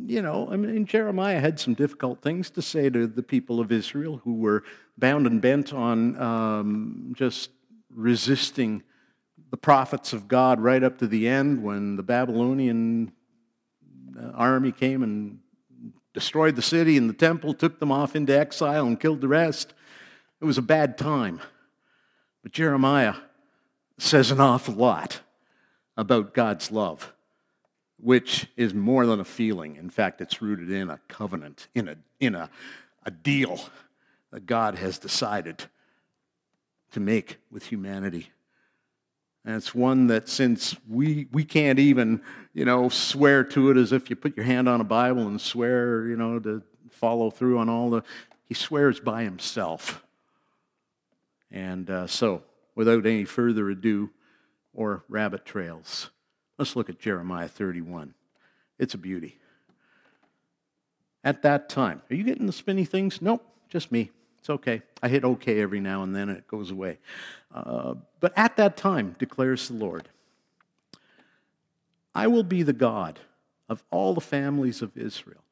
you 0.05 0.21
know, 0.21 0.47
I 0.51 0.55
mean, 0.55 0.85
Jeremiah 0.85 1.39
had 1.39 1.59
some 1.59 1.73
difficult 1.73 2.21
things 2.21 2.51
to 2.51 2.61
say 2.61 2.91
to 2.91 3.07
the 3.07 3.23
people 3.23 3.59
of 3.59 3.71
Israel 3.71 4.21
who 4.23 4.35
were 4.35 4.63
bound 4.99 5.25
and 5.25 5.41
bent 5.41 5.73
on 5.73 6.15
um, 6.21 7.13
just 7.17 7.49
resisting 7.89 8.83
the 9.49 9.57
prophets 9.57 10.13
of 10.13 10.27
God 10.27 10.59
right 10.59 10.83
up 10.83 10.99
to 10.99 11.07
the 11.07 11.27
end 11.27 11.63
when 11.63 11.95
the 11.95 12.03
Babylonian 12.03 13.11
uh, 14.15 14.27
army 14.35 14.71
came 14.71 15.01
and 15.01 15.39
destroyed 16.13 16.55
the 16.55 16.61
city 16.61 16.97
and 16.97 17.09
the 17.09 17.13
temple, 17.13 17.53
took 17.53 17.79
them 17.79 17.91
off 17.91 18.15
into 18.15 18.37
exile, 18.37 18.85
and 18.85 18.99
killed 18.99 19.21
the 19.21 19.27
rest. 19.27 19.73
It 20.41 20.45
was 20.45 20.57
a 20.57 20.63
bad 20.63 20.97
time. 20.97 21.41
But 22.43 22.51
Jeremiah 22.51 23.15
says 23.97 24.31
an 24.31 24.39
awful 24.39 24.75
lot 24.75 25.21
about 25.95 26.33
God's 26.33 26.71
love, 26.71 27.13
which 27.99 28.47
is 28.57 28.73
more 28.73 29.05
than 29.05 29.19
a 29.19 29.25
feeling. 29.25 29.75
In 29.75 29.89
fact, 29.89 30.21
it's 30.21 30.41
rooted 30.41 30.71
in 30.71 30.89
a 30.89 30.99
covenant, 31.07 31.67
in 31.73 31.87
a, 31.87 31.95
in 32.19 32.35
a, 32.35 32.49
a 33.05 33.11
deal 33.11 33.59
that 34.31 34.45
God 34.45 34.75
has 34.75 34.97
decided 34.97 35.65
to 36.91 36.99
make 36.99 37.37
with 37.51 37.65
humanity. 37.65 38.29
And 39.45 39.55
it's 39.55 39.75
one 39.75 40.07
that 40.07 40.29
since 40.29 40.75
we, 40.89 41.27
we 41.31 41.43
can't 41.43 41.79
even, 41.79 42.21
you 42.53 42.63
know, 42.63 42.87
swear 42.89 43.43
to 43.45 43.71
it 43.71 43.77
as 43.77 43.91
if 43.91 44.09
you 44.09 44.15
put 44.15 44.37
your 44.37 44.45
hand 44.45 44.69
on 44.69 44.79
a 44.79 44.85
Bible 44.85 45.27
and 45.27 45.39
swear, 45.39 46.07
you 46.07 46.15
know, 46.15 46.39
to 46.39 46.61
follow 46.91 47.29
through 47.29 47.57
on 47.57 47.67
all 47.67 47.89
the, 47.89 48.03
he 48.45 48.53
swears 48.53 48.99
by 48.99 49.23
himself. 49.23 50.03
And 51.51 51.89
uh, 51.89 52.07
so, 52.07 52.43
without 52.75 53.05
any 53.05 53.25
further 53.25 53.69
ado 53.69 54.09
or 54.73 55.03
rabbit 55.09 55.45
trails, 55.45 56.09
let's 56.57 56.75
look 56.75 56.89
at 56.89 56.99
Jeremiah 56.99 57.47
31. 57.47 58.13
It's 58.79 58.93
a 58.93 58.97
beauty. 58.97 59.37
At 61.23 61.41
that 61.43 61.69
time, 61.69 62.01
are 62.09 62.15
you 62.15 62.23
getting 62.23 62.47
the 62.47 62.53
spinny 62.53 62.85
things? 62.85 63.21
Nope, 63.21 63.45
just 63.69 63.91
me. 63.91 64.11
It's 64.43 64.49
okay. 64.49 64.81
I 65.01 65.07
hit 65.07 65.23
okay 65.23 65.61
every 65.61 65.79
now 65.79 66.03
and 66.03 66.13
then 66.13 66.27
and 66.27 66.37
it 66.37 66.49
goes 66.49 66.69
away. 66.69 66.97
Uh, 67.55 67.93
but 68.19 68.33
at 68.35 68.57
that 68.57 68.75
time, 68.75 69.15
declares 69.17 69.69
the 69.69 69.75
Lord, 69.75 70.09
I 72.13 72.27
will 72.27 72.43
be 72.43 72.61
the 72.61 72.73
God 72.73 73.21
of 73.69 73.85
all 73.89 74.13
the 74.13 74.19
families 74.19 74.81
of 74.81 74.97
Israel, 74.97 75.45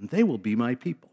and 0.00 0.08
they 0.08 0.22
will 0.22 0.38
be 0.38 0.56
my 0.56 0.74
people. 0.74 1.10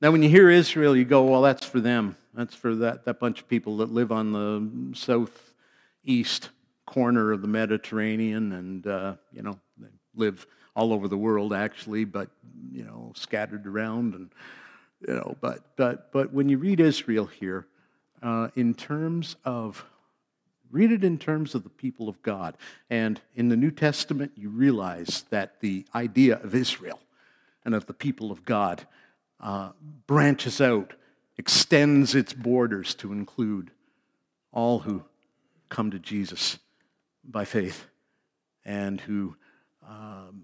Now, 0.00 0.12
when 0.12 0.22
you 0.22 0.28
hear 0.28 0.48
Israel, 0.48 0.96
you 0.96 1.04
go, 1.04 1.24
well, 1.24 1.42
that's 1.42 1.66
for 1.66 1.80
them. 1.80 2.14
That's 2.32 2.54
for 2.54 2.76
that, 2.76 3.06
that 3.06 3.18
bunch 3.18 3.40
of 3.40 3.48
people 3.48 3.78
that 3.78 3.90
live 3.90 4.12
on 4.12 4.30
the 4.30 4.96
southeast 4.96 6.50
corner 6.86 7.32
of 7.32 7.42
the 7.42 7.48
Mediterranean 7.48 8.52
and, 8.52 8.86
uh, 8.86 9.14
you 9.32 9.42
know, 9.42 9.58
they 9.78 9.88
live 10.14 10.46
all 10.76 10.92
over 10.92 11.08
the 11.08 11.18
world 11.18 11.52
actually, 11.52 12.04
but, 12.04 12.30
you 12.70 12.84
know, 12.84 13.12
scattered 13.16 13.66
around. 13.66 14.14
And, 14.14 14.30
you 15.06 15.14
know, 15.14 15.36
but, 15.40 15.76
but, 15.76 16.12
but 16.12 16.32
when 16.32 16.48
you 16.48 16.58
read 16.58 16.80
Israel 16.80 17.26
here, 17.26 17.66
uh, 18.22 18.48
in 18.54 18.74
terms 18.74 19.36
of, 19.44 19.84
read 20.70 20.92
it 20.92 21.04
in 21.04 21.18
terms 21.18 21.54
of 21.54 21.64
the 21.64 21.70
people 21.70 22.08
of 22.08 22.22
God. 22.22 22.56
And 22.88 23.20
in 23.34 23.48
the 23.48 23.56
New 23.56 23.70
Testament, 23.70 24.32
you 24.36 24.50
realize 24.50 25.24
that 25.30 25.60
the 25.60 25.84
idea 25.94 26.36
of 26.36 26.54
Israel 26.54 27.00
and 27.64 27.74
of 27.74 27.86
the 27.86 27.94
people 27.94 28.30
of 28.30 28.44
God 28.44 28.86
uh, 29.40 29.70
branches 30.06 30.60
out 30.60 30.94
extends 31.38 32.14
its 32.14 32.32
borders 32.32 32.94
to 32.96 33.12
include 33.12 33.70
all 34.52 34.80
who 34.80 35.02
come 35.68 35.90
to 35.90 35.98
Jesus 35.98 36.58
by 37.24 37.44
faith 37.44 37.86
and 38.64 39.00
who 39.00 39.34
um, 39.88 40.42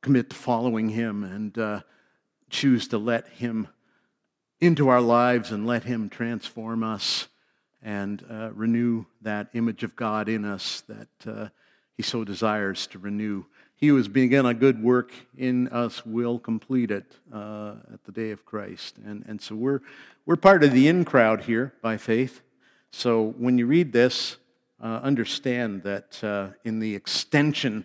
commit 0.00 0.30
to 0.30 0.36
following 0.36 0.88
him 0.88 1.22
and 1.22 1.56
uh, 1.58 1.80
choose 2.54 2.86
to 2.88 2.98
let 2.98 3.26
him 3.26 3.66
into 4.60 4.88
our 4.88 5.00
lives 5.00 5.50
and 5.50 5.66
let 5.66 5.82
him 5.82 6.08
transform 6.08 6.84
us 6.84 7.26
and 7.82 8.24
uh, 8.30 8.50
renew 8.54 9.04
that 9.22 9.48
image 9.54 9.82
of 9.82 9.96
God 9.96 10.28
in 10.28 10.44
us 10.44 10.82
that 10.82 11.08
uh, 11.26 11.48
he 11.96 12.02
so 12.04 12.22
desires 12.22 12.86
to 12.86 12.98
renew 13.00 13.44
he 13.74 13.88
who 13.88 13.96
has 13.96 14.06
begun 14.06 14.46
a 14.46 14.54
good 14.54 14.80
work 14.80 15.10
in 15.36 15.66
us 15.68 16.06
will 16.06 16.38
complete 16.38 16.92
it 16.92 17.16
uh, 17.32 17.74
at 17.92 18.04
the 18.04 18.12
day 18.12 18.30
of 18.30 18.46
Christ. 18.46 18.98
And, 19.04 19.24
and 19.26 19.42
so 19.42 19.56
we're, 19.56 19.80
we're 20.24 20.36
part 20.36 20.62
of 20.62 20.70
the 20.70 20.86
in 20.86 21.04
crowd 21.04 21.42
here 21.42 21.74
by 21.82 21.96
faith. 21.96 22.40
So 22.92 23.34
when 23.36 23.58
you 23.58 23.66
read 23.66 23.92
this, 23.92 24.36
uh, 24.80 25.00
understand 25.02 25.82
that 25.82 26.22
uh, 26.22 26.50
in 26.62 26.78
the 26.78 26.94
extension 26.94 27.84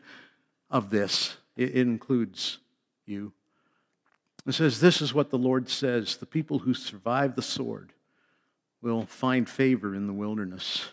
of 0.70 0.92
this, 0.92 1.38
it, 1.58 1.70
it 1.70 1.82
includes 1.82 2.60
you. 3.08 3.34
It 4.50 4.54
says, 4.54 4.80
This 4.80 5.00
is 5.00 5.14
what 5.14 5.30
the 5.30 5.38
Lord 5.38 5.70
says 5.70 6.18
the 6.18 6.26
people 6.26 6.60
who 6.60 6.74
survive 6.74 7.36
the 7.36 7.42
sword 7.44 7.94
will 8.82 9.06
find 9.06 9.48
favor 9.48 9.94
in 9.94 10.08
the 10.08 10.14
wilderness. 10.14 10.90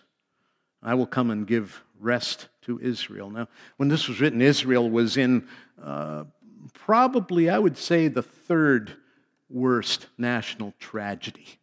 I 0.82 0.92
will 0.92 1.06
come 1.06 1.30
and 1.30 1.46
give 1.46 1.82
rest 1.98 2.48
to 2.62 2.78
Israel. 2.80 3.30
Now, 3.30 3.48
when 3.78 3.88
this 3.88 4.08
was 4.08 4.20
written, 4.20 4.42
Israel 4.42 4.90
was 4.90 5.16
in 5.16 5.48
uh, 5.82 6.24
probably, 6.74 7.48
I 7.48 7.58
would 7.58 7.78
say, 7.78 8.08
the 8.08 8.22
third 8.22 8.92
worst 9.48 10.08
national 10.18 10.74
tragedy. 10.78 11.58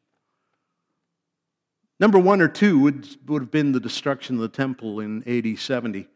Number 2.00 2.18
one 2.18 2.42
or 2.42 2.48
two 2.48 2.80
would, 2.80 3.08
would 3.28 3.44
have 3.44 3.52
been 3.52 3.72
the 3.72 3.80
destruction 3.80 4.38
of 4.38 4.42
the 4.42 4.48
temple 4.48 5.00
in 5.00 5.24
AD 5.28 5.60
70. 5.60 6.08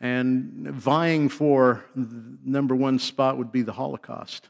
And 0.00 0.68
vying 0.68 1.28
for 1.28 1.84
number 1.94 2.74
one 2.74 2.98
spot 2.98 3.38
would 3.38 3.52
be 3.52 3.62
the 3.62 3.74
Holocaust. 3.74 4.48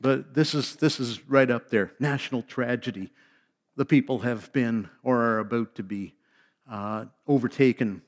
But 0.00 0.34
this 0.34 0.54
is, 0.54 0.76
this 0.76 1.00
is 1.00 1.28
right 1.28 1.50
up 1.50 1.70
there 1.70 1.92
national 1.98 2.42
tragedy 2.42 3.10
the 3.76 3.84
people 3.84 4.20
have 4.20 4.52
been 4.52 4.88
or 5.02 5.20
are 5.20 5.38
about 5.38 5.74
to 5.76 5.82
be 5.82 6.14
uh, 6.70 7.04
overtaken 7.28 8.02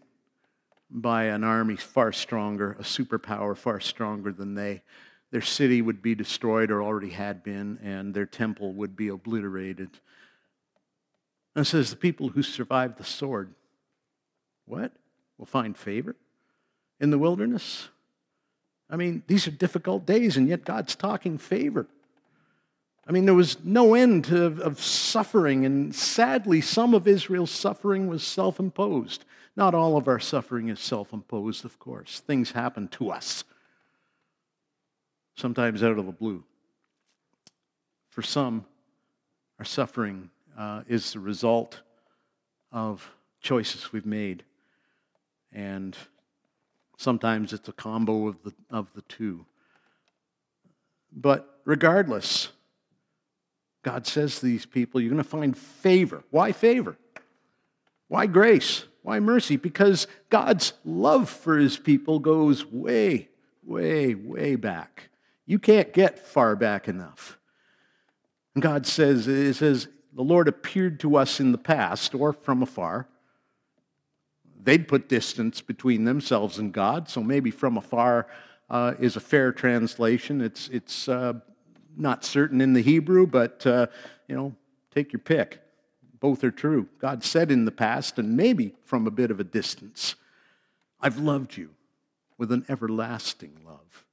by 0.91 1.25
an 1.25 1.45
army 1.45 1.77
far 1.77 2.11
stronger, 2.13 2.73
a 2.79 2.83
superpower 2.83 3.57
far 3.57 3.79
stronger 3.79 4.33
than 4.33 4.55
they. 4.55 4.83
Their 5.31 5.43
city 5.43 5.83
would 5.83 6.01
be 6.01 6.15
destroyed 6.15 6.71
or 6.71 6.83
already 6.83 7.11
had 7.11 7.45
been, 7.45 7.79
and 7.83 8.15
their 8.15 8.25
temple 8.25 8.73
would 8.73 8.97
be 8.97 9.09
obliterated. 9.09 9.91
And 11.55 11.67
says, 11.67 11.91
The 11.91 11.97
people 11.97 12.31
who 12.31 12.43
survived 12.43 12.97
the 12.97 13.05
sword, 13.05 13.55
what? 14.65 14.93
Will 15.37 15.47
find 15.47 15.77
favor 15.77 16.17
in 16.99 17.11
the 17.11 17.19
wilderness? 17.19 17.89
I 18.91 18.97
mean, 18.97 19.23
these 19.27 19.47
are 19.47 19.51
difficult 19.51 20.07
days, 20.07 20.37
and 20.37 20.49
yet 20.49 20.65
God's 20.65 20.95
talking 20.95 21.39
favor. 21.39 21.87
I 23.07 23.13
mean, 23.13 23.25
there 23.25 23.35
was 23.35 23.57
no 23.65 23.95
end 23.95 24.31
of, 24.31 24.61
of 24.61 24.81
suffering, 24.81 25.65
and 25.65 25.95
sadly, 25.95 26.61
some 26.61 26.95
of 26.95 27.09
Israel's 27.09 27.51
suffering 27.51 28.07
was 28.07 28.23
self 28.23 28.61
imposed. 28.61 29.25
Not 29.57 29.75
all 29.75 29.97
of 29.97 30.09
our 30.09 30.21
suffering 30.21 30.69
is 30.69 30.79
self 30.79 31.13
imposed, 31.13 31.65
of 31.65 31.79
course. 31.79 32.21
Things 32.21 32.53
happen 32.53 32.89
to 32.89 33.11
us, 33.11 33.45
sometimes 35.37 35.83
out 35.83 35.99
of 35.99 36.07
the 36.07 36.13
blue. 36.13 36.45
For 38.11 38.23
some, 38.23 38.67
our 39.59 39.65
suffering 39.65 40.31
uh, 40.57 40.83
is 40.89 41.13
the 41.13 41.21
result 41.21 41.81
of 42.73 43.11
choices 43.41 43.93
we've 43.93 44.07
made. 44.07 44.45
And 45.53 45.97
sometimes 46.99 47.55
it's 47.55 47.69
a 47.69 47.73
combo 47.73 48.29
of 48.29 48.43
the, 48.43 48.53
of 48.71 48.93
the 48.93 49.03
two. 49.03 49.47
But 51.11 51.61
regardless, 51.65 52.49
God 53.83 54.07
says 54.07 54.41
to 54.41 54.47
these 54.47 54.67
people, 54.67 55.01
you're 55.01 55.11
going 55.11 55.23
to 55.23 55.29
find 55.29 55.57
favor. 55.57 56.23
Why 56.31 56.53
favor? 56.53 56.99
Why 58.09 58.27
grace? 58.27 58.85
Why 59.03 59.21
mercy? 59.21 59.57
Because 59.57 60.07
God's 60.29 60.75
love 60.85 61.31
for 61.31 61.57
his 61.57 61.79
people 61.79 62.19
goes 62.19 62.67
way, 62.67 63.29
way, 63.65 64.15
way 64.15 64.57
back. 64.57 65.09
You 65.47 65.59
can't 65.59 65.95
get 65.95 66.19
far 66.19 66.57
back 66.57 66.89
enough. 66.89 67.39
And 68.55 68.63
God 68.63 68.87
says, 68.87 69.29
it 69.29 69.55
says, 69.55 69.89
the 70.13 70.23
Lord 70.23 70.49
appeared 70.49 70.99
to 71.01 71.17
us 71.17 71.39
in 71.39 71.53
the 71.53 71.59
past 71.59 72.15
or 72.15 72.33
from 72.33 72.63
afar. 72.63 73.07
They'd 74.63 74.89
put 74.89 75.09
distance 75.09 75.61
between 75.61 76.05
themselves 76.05 76.59
and 76.59 76.73
God, 76.73 77.09
so 77.09 77.23
maybe 77.23 77.51
from 77.51 77.77
afar 77.77 78.27
uh, 78.69 78.95
is 78.99 79.17
a 79.17 79.21
fair 79.21 79.53
translation. 79.53 80.41
It's, 80.41 80.69
it's 80.69 81.09
uh, 81.09 81.35
not 81.97 82.25
certain 82.25 82.61
in 82.61 82.73
the 82.73 82.83
Hebrew, 82.83 83.27
but, 83.27 83.67
uh, 83.67 83.87
you 84.27 84.35
know, 84.35 84.55
take 84.95 85.13
your 85.13 85.21
pick. 85.21 85.61
Both 86.21 86.43
are 86.45 86.51
true. 86.51 86.89
God 86.99 87.23
said 87.25 87.51
in 87.51 87.65
the 87.65 87.71
past, 87.71 88.19
and 88.19 88.37
maybe 88.37 88.75
from 88.85 89.07
a 89.07 89.11
bit 89.11 89.31
of 89.31 89.41
a 89.41 89.45
distance, 89.45 90.17
I've 91.01 91.19
loved 91.19 91.57
you 91.57 91.71
with 92.37 92.53
an 92.53 92.65
everlasting 92.69 93.61
love. 93.65 94.05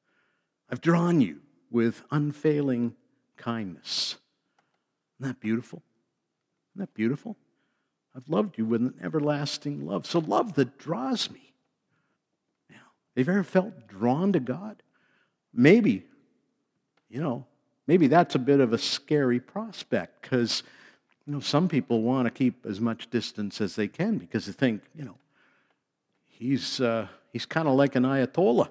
I've 0.69 0.81
drawn 0.81 1.21
you 1.21 1.41
with 1.71 2.03
unfailing 2.11 2.95
kindness. 3.37 4.15
Isn't 5.19 5.33
that 5.33 5.39
beautiful? 5.39 5.81
Isn't 6.73 6.81
that 6.81 6.93
beautiful? 6.93 7.37
I've 8.15 8.29
loved 8.29 8.57
you 8.57 8.65
with 8.65 8.81
an 8.81 8.93
everlasting 9.03 9.85
love. 9.85 10.05
So, 10.05 10.19
love 10.19 10.53
that 10.53 10.77
draws 10.77 11.29
me. 11.29 11.53
Now, 12.69 12.77
have 13.17 13.27
you 13.27 13.33
ever 13.33 13.43
felt 13.43 13.87
drawn 13.87 14.31
to 14.33 14.39
God? 14.39 14.81
Maybe, 15.53 16.05
you 17.09 17.21
know, 17.21 17.45
maybe 17.87 18.07
that's 18.07 18.35
a 18.35 18.39
bit 18.39 18.59
of 18.59 18.73
a 18.73 18.77
scary 18.77 19.39
prospect 19.39 20.21
because 20.21 20.63
you 21.25 21.33
know, 21.33 21.39
some 21.39 21.67
people 21.67 22.03
want 22.03 22.27
to 22.27 22.31
keep 22.31 22.65
as 22.65 22.79
much 22.79 23.09
distance 23.09 23.59
as 23.59 23.75
they 23.75 23.87
can 23.87 24.17
because 24.17 24.45
they 24.45 24.51
think, 24.51 24.83
you 24.95 25.03
know, 25.03 25.17
he's, 26.29 26.79
uh, 26.79 27.07
he's 27.33 27.45
kind 27.45 27.67
of 27.67 27.75
like 27.75 27.95
an 27.95 28.03
Ayatollah, 28.03 28.69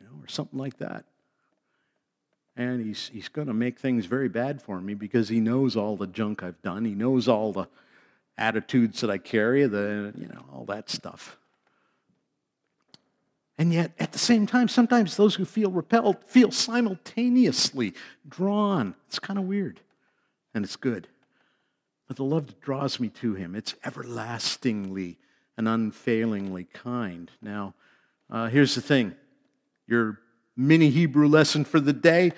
you 0.00 0.06
know, 0.06 0.22
or 0.22 0.28
something 0.28 0.58
like 0.58 0.78
that. 0.78 1.04
And 2.56 2.84
he's, 2.84 3.08
he's 3.12 3.28
going 3.28 3.46
to 3.46 3.54
make 3.54 3.78
things 3.78 4.06
very 4.06 4.28
bad 4.28 4.60
for 4.60 4.80
me 4.80 4.94
because 4.94 5.28
he 5.28 5.40
knows 5.40 5.76
all 5.76 5.96
the 5.96 6.06
junk 6.06 6.42
I've 6.42 6.60
done. 6.62 6.84
He 6.84 6.94
knows 6.94 7.28
all 7.28 7.52
the 7.52 7.68
attitudes 8.38 9.00
that 9.00 9.10
I 9.10 9.18
carry, 9.18 9.66
the, 9.66 10.12
you 10.16 10.28
know, 10.28 10.44
all 10.52 10.64
that 10.66 10.90
stuff. 10.90 11.38
And 13.58 13.72
yet, 13.72 13.92
at 13.98 14.12
the 14.12 14.18
same 14.18 14.46
time, 14.46 14.68
sometimes 14.68 15.16
those 15.16 15.36
who 15.36 15.44
feel 15.46 15.70
repelled 15.70 16.22
feel 16.24 16.50
simultaneously 16.50 17.94
drawn. 18.28 18.94
It's 19.08 19.18
kind 19.18 19.38
of 19.38 19.46
weird 19.46 19.80
and 20.54 20.64
it's 20.64 20.76
good. 20.76 21.08
But 22.06 22.16
the 22.16 22.24
love 22.24 22.46
that 22.48 22.60
draws 22.60 23.00
me 23.00 23.08
to 23.08 23.34
him, 23.34 23.54
it's 23.54 23.74
everlastingly 23.84 25.18
and 25.56 25.66
unfailingly 25.66 26.64
kind. 26.64 27.30
Now, 27.40 27.74
uh, 28.30 28.48
here's 28.48 28.74
the 28.74 28.80
thing 28.80 29.14
your 29.86 30.18
mini 30.56 30.90
Hebrew 30.90 31.28
lesson 31.28 31.64
for 31.64 31.80
the 31.80 31.92
day, 31.92 32.32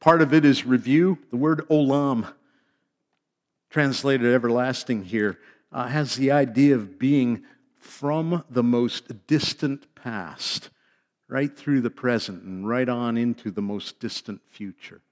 part 0.00 0.20
of 0.20 0.34
it 0.34 0.44
is 0.44 0.66
review. 0.66 1.18
The 1.30 1.36
word 1.36 1.66
olam, 1.68 2.32
translated 3.70 4.32
everlasting 4.32 5.04
here, 5.04 5.38
uh, 5.72 5.86
has 5.86 6.16
the 6.16 6.30
idea 6.30 6.74
of 6.74 6.98
being 6.98 7.42
from 7.78 8.44
the 8.50 8.62
most 8.62 9.26
distant 9.26 9.94
past 9.94 10.70
right 11.28 11.56
through 11.56 11.82
the 11.82 11.90
present 11.90 12.42
and 12.42 12.66
right 12.66 12.88
on 12.88 13.16
into 13.16 13.50
the 13.50 13.62
most 13.62 14.00
distant 14.00 14.40
future. 14.50 15.02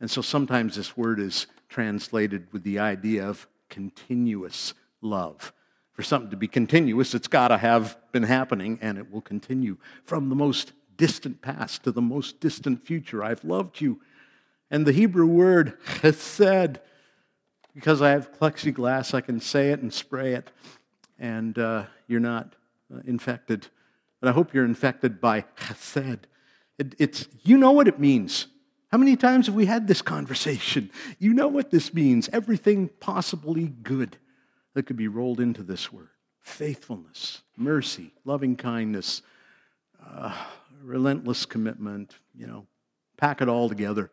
And 0.00 0.10
so 0.10 0.22
sometimes 0.22 0.76
this 0.76 0.96
word 0.96 1.20
is 1.20 1.46
translated 1.68 2.48
with 2.52 2.62
the 2.62 2.78
idea 2.78 3.26
of 3.26 3.46
continuous 3.68 4.74
love. 5.00 5.52
For 5.92 6.02
something 6.02 6.30
to 6.30 6.36
be 6.36 6.48
continuous, 6.48 7.14
it's 7.14 7.28
got 7.28 7.48
to 7.48 7.58
have 7.58 7.96
been 8.12 8.22
happening 8.22 8.78
and 8.82 8.98
it 8.98 9.10
will 9.10 9.22
continue 9.22 9.78
from 10.04 10.28
the 10.28 10.34
most 10.34 10.72
distant 10.96 11.42
past 11.42 11.84
to 11.84 11.92
the 11.92 12.02
most 12.02 12.40
distant 12.40 12.84
future. 12.84 13.24
I've 13.24 13.44
loved 13.44 13.80
you. 13.80 14.00
And 14.70 14.86
the 14.86 14.92
Hebrew 14.92 15.26
word 15.26 15.78
chesed, 15.84 16.78
because 17.76 18.00
I 18.00 18.08
have 18.08 18.32
plexiglass, 18.32 19.12
I 19.12 19.20
can 19.20 19.38
say 19.38 19.70
it 19.70 19.82
and 19.82 19.92
spray 19.92 20.32
it, 20.32 20.50
and 21.18 21.58
uh, 21.58 21.84
you're 22.08 22.20
not 22.20 22.54
uh, 22.92 23.00
infected. 23.04 23.66
But 24.18 24.30
I 24.30 24.32
hope 24.32 24.54
you're 24.54 24.64
infected 24.64 25.20
by 25.20 25.42
chesed. 25.58 26.20
It, 26.78 26.94
it's, 26.98 27.28
you 27.44 27.58
know 27.58 27.72
what 27.72 27.86
it 27.86 28.00
means. 28.00 28.46
How 28.90 28.96
many 28.96 29.14
times 29.14 29.44
have 29.46 29.54
we 29.54 29.66
had 29.66 29.86
this 29.86 30.00
conversation? 30.00 30.90
You 31.18 31.34
know 31.34 31.48
what 31.48 31.70
this 31.70 31.92
means. 31.92 32.30
Everything 32.32 32.88
possibly 32.98 33.68
good 33.68 34.16
that 34.72 34.84
could 34.84 34.96
be 34.96 35.08
rolled 35.08 35.40
into 35.40 35.62
this 35.62 35.92
word 35.92 36.08
faithfulness, 36.40 37.42
mercy, 37.56 38.14
loving 38.24 38.56
kindness, 38.56 39.20
uh, 40.06 40.32
relentless 40.82 41.44
commitment, 41.44 42.14
you 42.34 42.46
know, 42.46 42.66
pack 43.18 43.42
it 43.42 43.48
all 43.48 43.68
together 43.68 44.10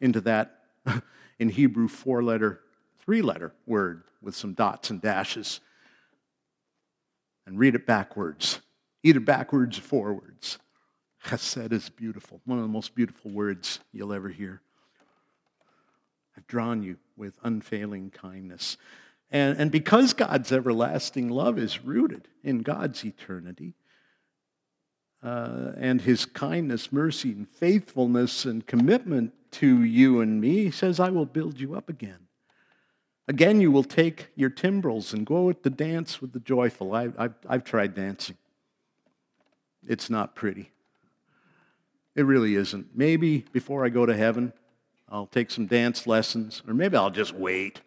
into 0.00 0.20
that, 0.20 0.60
in 1.38 1.48
Hebrew, 1.48 1.88
four 1.88 2.22
letter, 2.22 2.60
three 3.04 3.22
letter 3.22 3.52
word 3.66 4.02
with 4.22 4.34
some 4.34 4.54
dots 4.54 4.90
and 4.90 5.00
dashes. 5.00 5.60
And 7.46 7.58
read 7.58 7.74
it 7.74 7.86
backwards, 7.86 8.60
either 9.02 9.18
backwards 9.18 9.78
or 9.78 9.82
forwards. 9.82 10.58
Chesed 11.26 11.72
is 11.72 11.88
beautiful, 11.88 12.40
one 12.44 12.58
of 12.58 12.64
the 12.64 12.68
most 12.68 12.94
beautiful 12.94 13.30
words 13.30 13.80
you'll 13.92 14.12
ever 14.12 14.28
hear. 14.28 14.62
I've 16.36 16.46
drawn 16.46 16.82
you 16.82 16.96
with 17.16 17.34
unfailing 17.42 18.10
kindness. 18.10 18.76
And, 19.30 19.58
and 19.58 19.70
because 19.70 20.12
God's 20.12 20.52
everlasting 20.52 21.28
love 21.28 21.58
is 21.58 21.84
rooted 21.84 22.28
in 22.42 22.60
God's 22.60 23.04
eternity, 23.04 23.74
uh, 25.22 25.72
and 25.76 26.00
his 26.00 26.24
kindness, 26.24 26.92
mercy, 26.92 27.32
and 27.32 27.48
faithfulness 27.48 28.44
and 28.44 28.66
commitment 28.66 29.34
to 29.52 29.82
you 29.82 30.20
and 30.20 30.40
me, 30.40 30.64
he 30.64 30.70
says, 30.70 30.98
I 30.98 31.10
will 31.10 31.26
build 31.26 31.60
you 31.60 31.74
up 31.74 31.88
again. 31.88 32.28
Again, 33.30 33.60
you 33.60 33.70
will 33.70 33.84
take 33.84 34.26
your 34.34 34.50
timbrels 34.50 35.12
and 35.12 35.24
go 35.24 35.50
out 35.50 35.62
to 35.62 35.70
dance 35.70 36.20
with 36.20 36.32
the 36.32 36.40
joyful. 36.40 36.92
I, 36.92 37.10
I've, 37.16 37.34
I've 37.48 37.62
tried 37.62 37.94
dancing. 37.94 38.36
It's 39.86 40.10
not 40.10 40.34
pretty. 40.34 40.72
It 42.16 42.22
really 42.22 42.56
isn't. 42.56 42.88
Maybe 42.92 43.44
before 43.52 43.86
I 43.86 43.88
go 43.88 44.04
to 44.04 44.16
heaven, 44.16 44.52
I'll 45.08 45.28
take 45.28 45.52
some 45.52 45.66
dance 45.66 46.08
lessons, 46.08 46.64
or 46.66 46.74
maybe 46.74 46.96
I'll 46.96 47.12
just 47.12 47.32
wait 47.32 47.82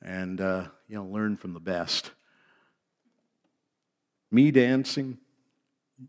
and 0.00 0.40
uh, 0.40 0.66
you 0.86 0.94
know 0.94 1.06
learn 1.06 1.36
from 1.36 1.54
the 1.54 1.60
best. 1.60 2.12
Me 4.30 4.52
dancing, 4.52 5.18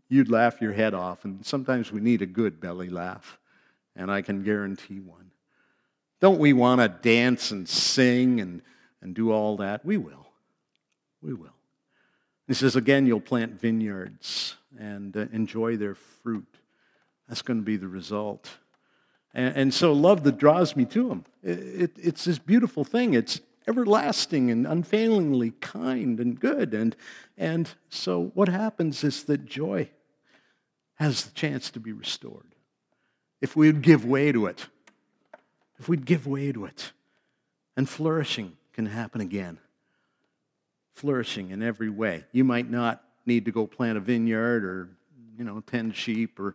you'd 0.08 0.30
laugh 0.30 0.60
your 0.60 0.74
head 0.74 0.94
off, 0.94 1.24
and 1.24 1.44
sometimes 1.44 1.90
we 1.90 2.00
need 2.00 2.22
a 2.22 2.26
good 2.26 2.60
belly 2.60 2.88
laugh, 2.88 3.36
and 3.96 4.12
I 4.12 4.22
can 4.22 4.44
guarantee 4.44 5.00
one. 5.00 5.32
Don't 6.24 6.38
we 6.38 6.54
want 6.54 6.80
to 6.80 6.88
dance 6.88 7.50
and 7.50 7.68
sing 7.68 8.40
and, 8.40 8.62
and 9.02 9.14
do 9.14 9.30
all 9.30 9.58
that? 9.58 9.84
We 9.84 9.98
will. 9.98 10.26
We 11.20 11.34
will. 11.34 11.52
He 12.46 12.54
says, 12.54 12.76
again, 12.76 13.06
you'll 13.06 13.20
plant 13.20 13.60
vineyards 13.60 14.56
and 14.78 15.14
uh, 15.14 15.26
enjoy 15.34 15.76
their 15.76 15.94
fruit. 15.94 16.48
That's 17.28 17.42
going 17.42 17.58
to 17.58 17.62
be 17.62 17.76
the 17.76 17.88
result. 17.88 18.48
And, 19.34 19.54
and 19.54 19.74
so, 19.74 19.92
love 19.92 20.24
that 20.24 20.38
draws 20.38 20.74
me 20.74 20.86
to 20.86 21.10
Him. 21.10 21.24
It, 21.42 21.58
it, 21.58 21.90
it's 22.02 22.24
this 22.24 22.38
beautiful 22.38 22.84
thing. 22.84 23.12
It's 23.12 23.42
everlasting 23.68 24.50
and 24.50 24.66
unfailingly 24.66 25.50
kind 25.60 26.18
and 26.20 26.40
good. 26.40 26.72
And, 26.72 26.96
and 27.36 27.68
so, 27.90 28.32
what 28.32 28.48
happens 28.48 29.04
is 29.04 29.24
that 29.24 29.44
joy 29.44 29.90
has 30.94 31.24
the 31.24 31.34
chance 31.34 31.70
to 31.72 31.80
be 31.80 31.92
restored. 31.92 32.54
If 33.42 33.56
we'd 33.56 33.82
give 33.82 34.06
way 34.06 34.32
to 34.32 34.46
it, 34.46 34.68
if 35.78 35.88
we'd 35.88 36.04
give 36.04 36.26
way 36.26 36.52
to 36.52 36.64
it, 36.64 36.92
and 37.76 37.88
flourishing 37.88 38.56
can 38.72 38.86
happen 38.86 39.20
again. 39.20 39.58
Flourishing 40.92 41.50
in 41.50 41.62
every 41.62 41.90
way. 41.90 42.24
You 42.32 42.44
might 42.44 42.70
not 42.70 43.02
need 43.26 43.44
to 43.46 43.52
go 43.52 43.66
plant 43.66 43.98
a 43.98 44.00
vineyard 44.00 44.64
or, 44.64 44.88
you 45.36 45.44
know, 45.44 45.60
tend 45.60 45.96
sheep 45.96 46.38
or 46.38 46.54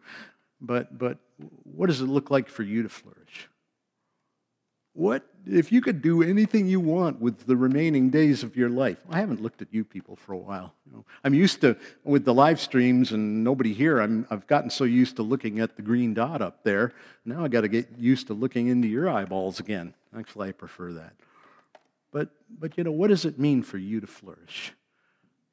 but, 0.61 0.97
but 0.97 1.17
what 1.63 1.87
does 1.87 2.01
it 2.01 2.05
look 2.05 2.29
like 2.29 2.49
for 2.49 2.63
you 2.63 2.83
to 2.83 2.89
flourish? 2.89 3.49
What 4.93 5.25
if 5.51 5.71
you 5.71 5.81
could 5.81 6.01
do 6.01 6.21
anything 6.23 6.67
you 6.67 6.79
want 6.79 7.19
with 7.19 7.45
the 7.45 7.55
remaining 7.55 8.09
days 8.09 8.43
of 8.43 8.55
your 8.55 8.69
life? 8.69 8.97
I 9.09 9.19
haven't 9.19 9.41
looked 9.41 9.61
at 9.61 9.67
you 9.71 9.83
people 9.83 10.15
for 10.15 10.33
a 10.33 10.37
while. 10.37 10.73
You 10.85 10.97
know, 10.97 11.05
I'm 11.23 11.33
used 11.33 11.61
to 11.61 11.75
with 12.03 12.25
the 12.25 12.33
live 12.33 12.59
streams 12.59 13.11
and 13.11 13.43
nobody 13.43 13.73
here. 13.73 13.99
I'm, 13.99 14.27
I've 14.29 14.47
gotten 14.47 14.69
so 14.69 14.83
used 14.83 15.15
to 15.17 15.23
looking 15.23 15.59
at 15.59 15.75
the 15.75 15.81
green 15.81 16.13
dot 16.13 16.41
up 16.41 16.63
there. 16.63 16.93
Now 17.25 17.43
I 17.43 17.47
got 17.47 17.61
to 17.61 17.67
get 17.67 17.87
used 17.97 18.27
to 18.27 18.33
looking 18.33 18.67
into 18.67 18.87
your 18.87 19.09
eyeballs 19.09 19.59
again. 19.59 19.93
Actually, 20.17 20.49
I 20.49 20.51
prefer 20.51 20.93
that. 20.93 21.13
But 22.11 22.29
but 22.59 22.77
you 22.77 22.83
know, 22.83 22.91
what 22.91 23.09
does 23.09 23.25
it 23.25 23.39
mean 23.39 23.63
for 23.63 23.77
you 23.77 23.99
to 24.01 24.07
flourish? 24.07 24.73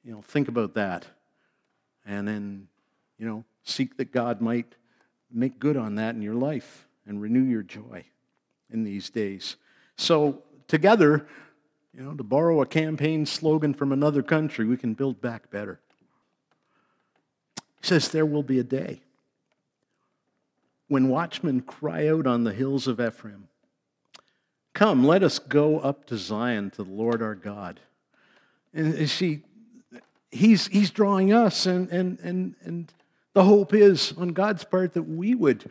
You 0.05 0.13
know, 0.13 0.23
think 0.23 0.49
about 0.49 0.75
that, 0.75 1.07
and 2.07 2.27
then 2.27 2.69
you 3.19 3.27
know, 3.27 3.45
seek 3.65 3.97
that 3.97 4.13
God 4.13 4.41
might 4.41 4.75
make 5.31 5.59
good 5.59 5.77
on 5.77 5.97
that 5.97 6.15
in 6.15 6.23
your 6.23 6.35
life 6.35 6.87
and 7.07 7.21
renew 7.21 7.43
your 7.43 7.63
joy 7.63 8.05
in 8.71 8.85
these 8.85 9.11
days. 9.11 9.57
So, 9.97 10.43
together, 10.69 11.27
You 11.95 12.03
know, 12.03 12.15
to 12.15 12.23
borrow 12.23 12.61
a 12.61 12.67
campaign 12.67 13.25
slogan 13.25 13.73
from 13.73 13.91
another 13.91 14.23
country, 14.23 14.67
we 14.67 14.77
can 14.77 14.93
build 14.93 15.23
back 15.23 15.51
better. 15.51 15.81
He 17.81 17.87
says, 17.87 18.09
There 18.09 18.27
will 18.27 18.43
be 18.43 18.59
a 18.59 18.65
day 18.65 19.01
when 20.89 21.09
watchmen 21.09 21.63
cry 21.63 22.09
out 22.09 22.27
on 22.27 22.45
the 22.45 22.53
hills 22.53 22.87
of 22.87 23.01
Ephraim, 23.01 23.49
Come, 24.75 25.05
let 25.07 25.23
us 25.23 25.39
go 25.39 25.79
up 25.79 26.05
to 26.07 26.19
Zion 26.19 26.71
to 26.73 26.85
the 26.85 26.91
Lord 26.91 27.23
our 27.23 27.35
God. 27.35 27.81
And 28.75 28.95
you 28.99 29.07
see, 29.07 29.43
he's, 30.31 30.67
he's 30.67 30.91
drawing 30.91 31.33
us, 31.33 31.65
and, 31.65 31.89
and, 31.89 32.19
and, 32.21 32.55
and 32.63 32.93
the 33.33 33.45
hope 33.45 33.73
is 33.73 34.13
on 34.19 34.29
God's 34.29 34.65
part 34.65 34.93
that 34.93 35.05
we 35.05 35.35
would 35.35 35.71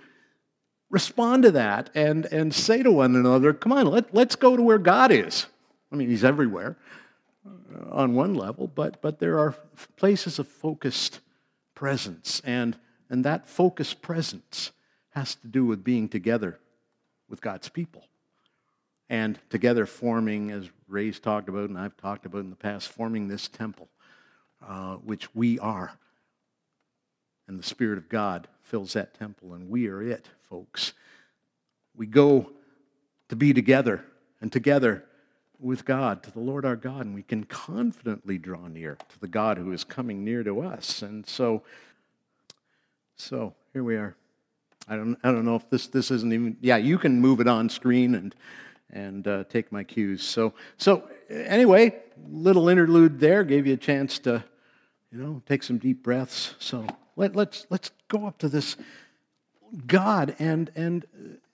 respond 0.95 1.43
to 1.43 1.51
that 1.51 1.89
and, 1.93 2.25
and 2.27 2.53
say 2.53 2.81
to 2.81 2.89
one 2.89 3.17
another, 3.17 3.51
Come 3.53 3.73
on, 3.73 3.85
let, 3.87 4.13
let's 4.15 4.37
go 4.37 4.55
to 4.55 4.63
where 4.63 4.77
God 4.77 5.11
is. 5.11 5.45
I 5.91 5.97
mean, 5.97 6.09
he's 6.09 6.23
everywhere 6.23 6.77
uh, 7.45 7.91
on 7.91 8.15
one 8.15 8.33
level, 8.33 8.71
but, 8.73 9.01
but 9.01 9.19
there 9.19 9.37
are 9.37 9.53
places 9.97 10.39
of 10.39 10.47
focused 10.47 11.19
presence, 11.73 12.41
and, 12.45 12.77
and 13.09 13.25
that 13.25 13.49
focused 13.49 14.01
presence 14.01 14.71
has 15.09 15.35
to 15.35 15.47
do 15.47 15.65
with 15.65 15.83
being 15.83 16.07
together 16.07 16.59
with 17.27 17.41
God's 17.41 17.67
people 17.67 18.07
and 19.09 19.37
together 19.49 19.85
forming, 19.85 20.49
as 20.49 20.69
Ray's 20.87 21.19
talked 21.19 21.49
about 21.49 21.67
and 21.67 21.77
I've 21.77 21.97
talked 21.97 22.25
about 22.25 22.39
in 22.39 22.51
the 22.51 22.55
past, 22.55 22.87
forming 22.87 23.27
this 23.27 23.49
temple, 23.49 23.89
uh, 24.65 24.95
which 24.95 25.35
we 25.35 25.59
are. 25.59 25.91
And 27.47 27.59
the 27.59 27.63
Spirit 27.63 27.97
of 27.97 28.09
God 28.09 28.47
fills 28.63 28.93
that 28.93 29.13
temple, 29.13 29.53
and 29.53 29.69
we 29.69 29.87
are 29.87 30.01
it, 30.01 30.27
folks. 30.49 30.93
We 31.95 32.07
go 32.07 32.51
to 33.29 33.35
be 33.35 33.53
together 33.53 34.03
and 34.41 34.51
together 34.51 35.05
with 35.59 35.85
God, 35.85 36.23
to 36.23 36.31
the 36.31 36.39
Lord 36.39 36.65
our 36.65 36.75
God, 36.75 37.05
and 37.05 37.15
we 37.15 37.23
can 37.23 37.43
confidently 37.45 38.37
draw 38.37 38.67
near 38.67 38.97
to 39.09 39.19
the 39.19 39.27
God 39.27 39.57
who 39.57 39.71
is 39.71 39.83
coming 39.83 40.23
near 40.23 40.43
to 40.43 40.61
us. 40.61 41.01
And 41.01 41.25
so, 41.25 41.63
so 43.15 43.53
here 43.73 43.83
we 43.83 43.95
are. 43.95 44.15
I 44.87 44.95
don't, 44.95 45.17
I 45.23 45.31
don't 45.31 45.45
know 45.45 45.55
if 45.55 45.69
this, 45.69 45.87
this 45.87 46.11
isn't 46.11 46.31
even, 46.31 46.57
yeah, 46.61 46.77
you 46.77 46.97
can 46.97 47.19
move 47.19 47.39
it 47.39 47.47
on 47.47 47.69
screen 47.69 48.15
and, 48.15 48.35
and 48.91 49.27
uh, 49.27 49.43
take 49.45 49.71
my 49.71 49.83
cues. 49.83 50.23
So, 50.23 50.53
so 50.77 51.09
anyway, 51.29 51.95
little 52.29 52.69
interlude 52.69 53.19
there 53.19 53.43
gave 53.43 53.65
you 53.65 53.73
a 53.73 53.77
chance 53.77 54.19
to, 54.19 54.43
you 55.11 55.17
know, 55.17 55.41
take 55.47 55.63
some 55.63 55.77
deep 55.77 56.03
breaths. 56.03 56.55
So 56.59 56.85
let, 57.15 57.35
let's, 57.35 57.65
let's 57.69 57.91
go 58.07 58.27
up 58.27 58.37
to 58.39 58.49
this 58.49 58.75
God 59.87 60.35
and, 60.39 60.71
and 60.75 61.05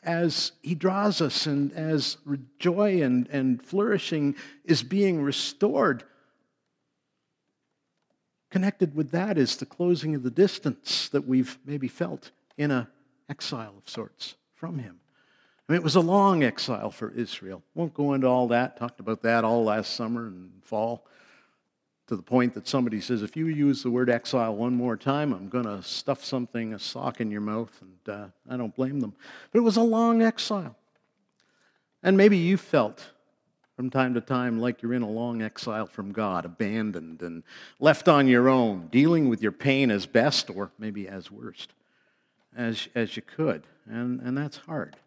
as 0.04 0.52
he 0.62 0.76
draws 0.76 1.21
us 1.21 1.45
and 1.45 1.71
as 1.74 2.17
joy 2.60 3.02
and, 3.02 3.28
and 3.30 3.63
flourishing 3.63 4.36
is 4.65 4.84
being 4.84 5.21
restored, 5.21 6.04
connected 8.50 8.95
with 8.95 9.12
that 9.12 9.38
is 9.38 9.56
the 9.58 9.65
closing 9.65 10.15
of 10.15 10.24
the 10.24 10.32
distance 10.32 11.08
that 11.10 11.28
we've 11.28 11.58
maybe 11.65 11.88
felt 11.88 12.32
in 12.58 12.71
a 12.71 12.89
exile 13.30 13.76
of 13.78 13.88
sorts 13.89 14.36
from 14.54 14.80
him. 14.80 15.00
I 15.69 15.74
mean, 15.74 15.80
it 15.80 15.84
was 15.84 15.95
a 15.95 16.02
long 16.02 16.43
exile 16.43 16.91
for 16.91 17.12
Israel. 17.12 17.63
Won't 17.76 17.93
go 17.93 18.13
into 18.13 18.28
all 18.28 18.50
that. 18.50 18.78
Talked 18.78 19.00
about 19.00 19.21
that 19.21 19.45
all 19.45 19.63
last 19.63 19.93
summer 19.93 20.28
and 20.28 20.52
fall 20.63 21.06
to 22.12 22.17
the 22.17 22.21
point 22.21 22.54
that 22.54 22.67
somebody 22.67 23.00
says, 23.00 23.24
if 23.24 23.38
you 23.38 23.47
use 23.47 23.84
the 23.84 23.89
word 23.89 24.10
exile 24.10 24.54
one 24.54 24.74
more 24.74 24.97
time, 24.97 25.32
I'm 25.32 25.47
going 25.47 25.63
to 25.63 25.82
stuff 25.82 26.26
something, 26.26 26.74
a 26.74 26.80
sock 26.80 27.21
in 27.21 27.32
your 27.32 27.39
mouth, 27.39 27.71
and 27.80 28.13
uh, 28.13 28.28
I 28.50 28.58
don't 28.58 28.76
blame 28.76 29.00
them. 29.00 29.13
But 29.50 29.60
it 29.60 29.62
was 29.62 29.78
a 29.78 29.82
long 29.82 30.21
exile. 30.21 30.76
And 32.04 32.17
maybe 32.17 32.36
you 32.36 32.58
felt 32.58 33.08
from 33.78 33.89
time 33.89 34.13
to 34.15 34.19
time 34.19 34.60
like 34.60 34.82
you're 34.82 34.93
in 34.93 35.04
a 35.04 35.10
long 35.10 35.41
exile 35.41 35.86
from 35.86 36.12
God, 36.12 36.43
abandoned 36.43 37.21
and 37.21 37.43
left 37.80 38.10
on 38.10 38.28
your 38.28 38.50
own, 38.50 38.88
dealing 38.88 39.30
with 39.30 39.41
your 39.41 39.54
pain 39.54 39.89
as 39.89 40.06
best 40.06 40.50
or 40.50 40.69
maybe 40.78 41.08
as 41.08 41.32
worst 41.32 41.71
as, 42.58 42.89
as 42.93 43.15
you 43.15 43.21
could. 43.21 43.63
And, 43.89 44.19
and 44.19 44.38
that's 44.38 44.58
hard. 44.58 44.97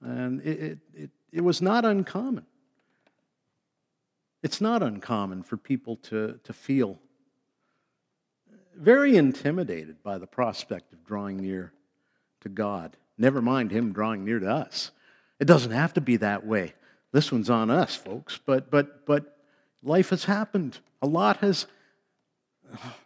And 0.00 0.40
it, 0.40 0.58
it, 0.58 0.78
it, 0.92 1.10
it 1.34 1.40
was 1.42 1.62
not 1.62 1.84
uncommon 1.84 2.46
it's 4.42 4.60
not 4.60 4.82
uncommon 4.82 5.42
for 5.42 5.56
people 5.56 5.96
to, 5.96 6.38
to 6.44 6.52
feel 6.52 6.98
very 8.76 9.16
intimidated 9.16 10.02
by 10.02 10.18
the 10.18 10.26
prospect 10.26 10.92
of 10.92 11.04
drawing 11.04 11.36
near 11.38 11.72
to 12.40 12.48
God. 12.48 12.96
Never 13.18 13.42
mind 13.42 13.70
Him 13.70 13.92
drawing 13.92 14.24
near 14.24 14.38
to 14.40 14.50
us. 14.50 14.90
It 15.38 15.44
doesn't 15.44 15.72
have 15.72 15.94
to 15.94 16.00
be 16.00 16.16
that 16.16 16.46
way. 16.46 16.74
This 17.12 17.30
one's 17.30 17.50
on 17.50 17.70
us, 17.70 17.94
folks. 17.94 18.40
But, 18.44 18.70
but, 18.70 19.04
but 19.06 19.36
life 19.82 20.10
has 20.10 20.24
happened. 20.24 20.78
A 21.02 21.06
lot 21.06 21.38
has, 21.38 21.66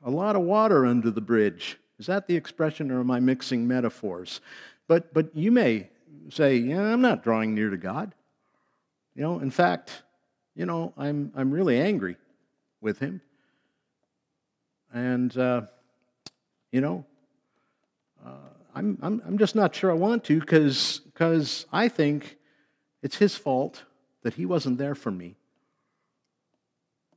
a 0.05 0.11
lot 0.11 0.37
of 0.37 0.43
water 0.43 0.87
under 0.87 1.11
the 1.11 1.21
bridge. 1.21 1.79
Is 1.99 2.07
that 2.07 2.29
the 2.29 2.37
expression, 2.37 2.91
or 2.91 3.01
am 3.01 3.11
I 3.11 3.21
mixing 3.21 3.67
metaphors? 3.67 4.41
But, 4.87 5.13
but 5.13 5.35
you 5.35 5.51
may 5.51 5.89
say, 6.29 6.57
yeah, 6.57 6.83
I'm 6.83 7.01
not 7.01 7.25
drawing 7.25 7.55
near 7.55 7.71
to 7.71 7.77
God. 7.77 8.15
You 9.15 9.23
know, 9.23 9.39
in 9.41 9.51
fact, 9.51 10.03
you 10.57 10.65
know, 10.65 10.93
I'm, 10.97 11.31
I'm 11.37 11.51
really 11.51 11.79
angry 11.79 12.17
with 12.81 12.99
him. 12.99 13.21
And, 14.93 15.37
uh, 15.37 15.63
you 16.73 16.81
know, 16.81 17.05
uh, 18.25 18.31
I'm, 18.75 18.99
I'm, 19.03 19.23
I'm 19.27 19.39
just 19.39 19.55
not 19.55 19.75
sure 19.75 19.91
I 19.91 19.95
want 19.95 20.25
to 20.25 20.41
because 20.41 21.67
I 21.73 21.89
think 21.89 22.39
it's 23.03 23.17
his 23.17 23.37
fault 23.37 23.85
that 24.23 24.35
he 24.35 24.47
wasn't 24.47 24.79
there 24.79 24.95
for 24.95 25.11
me 25.11 25.37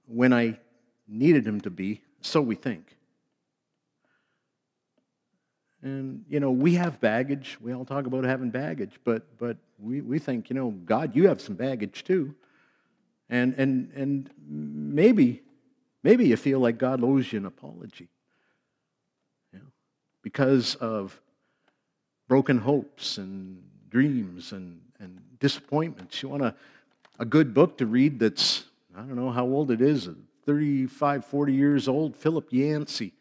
when 0.06 0.34
I 0.34 0.60
needed 1.08 1.47
him 1.47 1.62
to 1.62 1.69
be, 1.69 2.02
so 2.21 2.41
we 2.41 2.56
think. 2.56 2.95
And, 5.82 6.25
you 6.28 6.41
know, 6.41 6.52
we 6.52 6.73
have 6.75 6.99
baggage. 6.99 7.58
We 7.62 7.73
all 7.73 7.86
talk 7.86 8.06
about 8.06 8.25
having 8.25 8.49
baggage, 8.49 8.99
but, 9.06 9.23
but 9.38 9.56
we, 9.80 10.02
we 10.02 10.19
think, 10.19 10.49
you 10.49 10.56
know, 10.56 10.71
God, 10.71 11.15
you 11.15 11.30
have 11.30 11.39
some 11.39 11.56
baggage 11.56 12.04
too. 12.04 12.36
And, 13.30 13.54
and, 13.58 13.92
and 13.96 14.30
maybe, 14.48 15.44
maybe 16.04 16.28
you 16.28 16.38
feel 16.38 16.60
like 16.60 16.78
God 16.78 17.04
owes 17.04 17.32
you 17.32 17.39
an 17.39 17.46
apology 17.46 18.10
you 19.54 19.60
know, 19.60 19.65
because 20.24 20.76
of 20.76 21.20
broken 22.28 22.60
hopes 22.60 23.18
and 23.18 23.62
dreams 23.89 24.52
and, 24.52 24.82
and 25.00 25.20
disappointments. 25.39 26.22
You 26.24 26.30
want 26.30 26.44
a, 26.44 26.56
a 27.20 27.26
good 27.26 27.54
book 27.54 27.78
to 27.78 27.86
read 27.86 28.20
that's, 28.20 28.65
I 28.96 29.00
don't 29.00 29.15
know 29.15 29.32
how 29.32 29.46
old 29.46 29.72
it 29.72 29.82
is, 29.82 30.10
35, 30.46 31.26
40 31.26 31.54
years 31.54 31.88
old, 31.88 32.15
Philip 32.15 32.48
Yancey. 32.52 33.13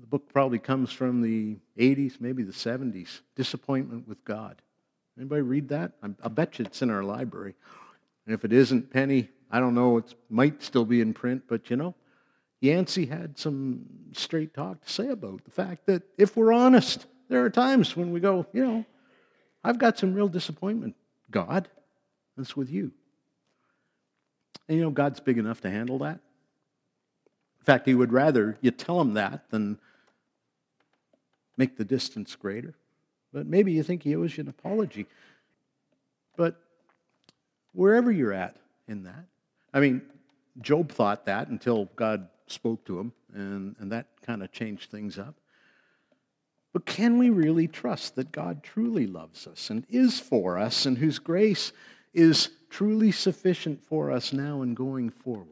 The 0.00 0.06
book 0.06 0.32
probably 0.32 0.58
comes 0.58 0.92
from 0.92 1.22
the 1.22 1.56
80s, 1.78 2.20
maybe 2.20 2.42
the 2.42 2.52
70s, 2.52 3.20
Disappointment 3.34 4.06
with 4.06 4.24
God. 4.24 4.60
Anybody 5.16 5.42
read 5.42 5.68
that? 5.68 5.92
I, 6.22 6.28
bet 6.28 6.58
you 6.58 6.64
it's 6.64 6.82
in 6.82 6.90
our 6.90 7.02
library. 7.04 7.54
And 8.26 8.34
if 8.34 8.44
it 8.44 8.52
isn't 8.52 8.90
Penny, 8.90 9.28
I 9.50 9.60
don't 9.60 9.74
know, 9.74 9.98
it 9.98 10.14
might 10.30 10.62
still 10.62 10.84
be 10.84 11.00
in 11.00 11.14
print, 11.14 11.44
but 11.48 11.70
you 11.70 11.76
know, 11.76 11.94
Yancey 12.60 13.06
had 13.06 13.38
some 13.38 13.84
straight 14.12 14.54
talk 14.54 14.82
to 14.82 14.90
say 14.90 15.08
about 15.08 15.44
the 15.44 15.50
fact 15.50 15.86
that 15.86 16.02
if 16.16 16.36
we're 16.36 16.52
honest, 16.52 17.06
there 17.28 17.44
are 17.44 17.50
times 17.50 17.96
when 17.96 18.10
we 18.10 18.20
go, 18.20 18.46
you 18.52 18.64
know, 18.64 18.84
I've 19.62 19.78
got 19.78 19.98
some 19.98 20.14
real 20.14 20.28
disappointment. 20.28 20.94
God, 21.30 21.68
that's 22.36 22.56
with 22.56 22.70
you. 22.70 22.92
And 24.68 24.78
you 24.78 24.82
know, 24.82 24.90
God's 24.90 25.20
big 25.20 25.38
enough 25.38 25.60
to 25.62 25.70
handle 25.70 25.98
that. 25.98 26.20
In 27.60 27.64
fact, 27.64 27.86
He 27.86 27.94
would 27.94 28.12
rather 28.12 28.56
you 28.60 28.70
tell 28.70 29.00
Him 29.00 29.14
that 29.14 29.50
than 29.50 29.78
make 31.56 31.76
the 31.76 31.84
distance 31.84 32.34
greater. 32.34 32.74
But 33.32 33.46
maybe 33.46 33.72
you 33.72 33.82
think 33.82 34.02
He 34.02 34.16
owes 34.16 34.36
you 34.36 34.42
an 34.42 34.48
apology. 34.48 35.06
But 36.36 36.60
wherever 37.74 38.10
you're 38.10 38.32
at 38.32 38.56
in 38.88 39.04
that. 39.04 39.26
I 39.72 39.80
mean, 39.80 40.02
Job 40.60 40.90
thought 40.90 41.26
that 41.26 41.48
until 41.48 41.86
God 41.96 42.28
spoke 42.46 42.84
to 42.86 42.98
him, 42.98 43.12
and, 43.34 43.74
and 43.78 43.92
that 43.92 44.06
kind 44.22 44.42
of 44.42 44.52
changed 44.52 44.90
things 44.90 45.18
up. 45.18 45.34
But 46.72 46.86
can 46.86 47.18
we 47.18 47.30
really 47.30 47.68
trust 47.68 48.16
that 48.16 48.32
God 48.32 48.62
truly 48.62 49.06
loves 49.06 49.46
us 49.46 49.70
and 49.70 49.86
is 49.88 50.18
for 50.18 50.58
us, 50.58 50.86
and 50.86 50.98
whose 50.98 51.18
grace 51.18 51.72
is 52.12 52.50
truly 52.70 53.12
sufficient 53.12 53.82
for 53.84 54.10
us 54.10 54.32
now 54.32 54.62
and 54.62 54.76
going 54.76 55.10
forward? 55.10 55.48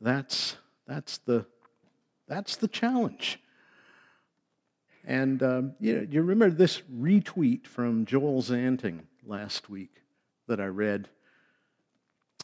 That's, 0.00 0.56
that's, 0.86 1.18
the, 1.18 1.46
that's 2.26 2.56
the 2.56 2.68
challenge. 2.68 3.40
And 5.04 5.42
um, 5.42 5.74
you, 5.80 5.96
know, 5.96 6.06
you 6.10 6.20
remember 6.20 6.50
this 6.50 6.82
retweet 6.94 7.66
from 7.66 8.04
Joel 8.04 8.42
Zanting 8.42 9.00
last 9.24 9.70
week? 9.70 10.02
That 10.48 10.60
I 10.60 10.66
read. 10.66 11.08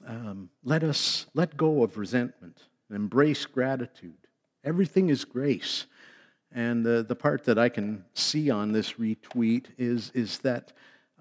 Um, 0.07 0.51
let 0.63 0.83
us 0.83 1.27
let 1.35 1.57
go 1.57 1.83
of 1.83 1.99
resentment 1.99 2.63
and 2.89 2.97
embrace 2.97 3.45
gratitude. 3.47 4.29
Everything 4.63 5.11
is 5.11 5.25
grace. 5.25 5.87
And 6.53 6.87
the, 6.87 7.05
the 7.07 7.17
part 7.17 7.45
that 7.45 7.59
I 7.59 7.69
can 7.69 8.05
see 8.15 8.51
on 8.51 8.73
this 8.73 8.93
retweet 8.95 9.67
is, 9.77 10.11
is 10.15 10.39
that 10.39 10.73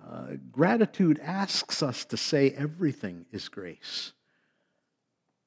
Uh, 0.03 0.35
gratitude 0.51 1.17
asks 1.23 1.81
us 1.81 2.05
to 2.05 2.17
say 2.17 2.51
everything 2.57 3.25
is 3.31 3.49
grace. 3.49 4.13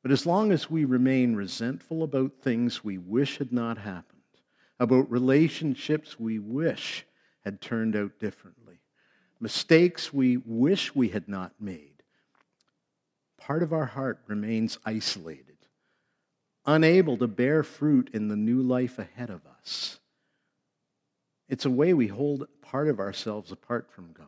But 0.02 0.12
as 0.12 0.24
long 0.24 0.52
as 0.52 0.70
we 0.70 0.86
remain 0.86 1.36
resentful 1.36 2.02
about 2.02 2.40
things 2.40 2.82
we 2.82 2.96
wish 2.96 3.38
had 3.38 3.52
not 3.52 3.78
happened, 3.78 4.40
about 4.78 5.12
relationships 5.12 6.18
we 6.18 6.38
wish 6.38 7.04
had 7.44 7.60
turned 7.60 7.94
out 7.94 8.18
differently, 8.18 8.65
mistakes 9.40 10.12
we 10.12 10.36
wish 10.36 10.94
we 10.94 11.08
had 11.08 11.28
not 11.28 11.52
made, 11.60 12.02
part 13.38 13.62
of 13.62 13.72
our 13.72 13.86
heart 13.86 14.20
remains 14.26 14.78
isolated, 14.84 15.56
unable 16.64 17.16
to 17.18 17.26
bear 17.26 17.62
fruit 17.62 18.10
in 18.12 18.28
the 18.28 18.36
new 18.36 18.62
life 18.62 18.98
ahead 18.98 19.30
of 19.30 19.42
us. 19.58 19.98
It's 21.48 21.64
a 21.64 21.70
way 21.70 21.94
we 21.94 22.08
hold 22.08 22.48
part 22.60 22.88
of 22.88 22.98
ourselves 22.98 23.52
apart 23.52 23.90
from 23.90 24.12
God. 24.12 24.26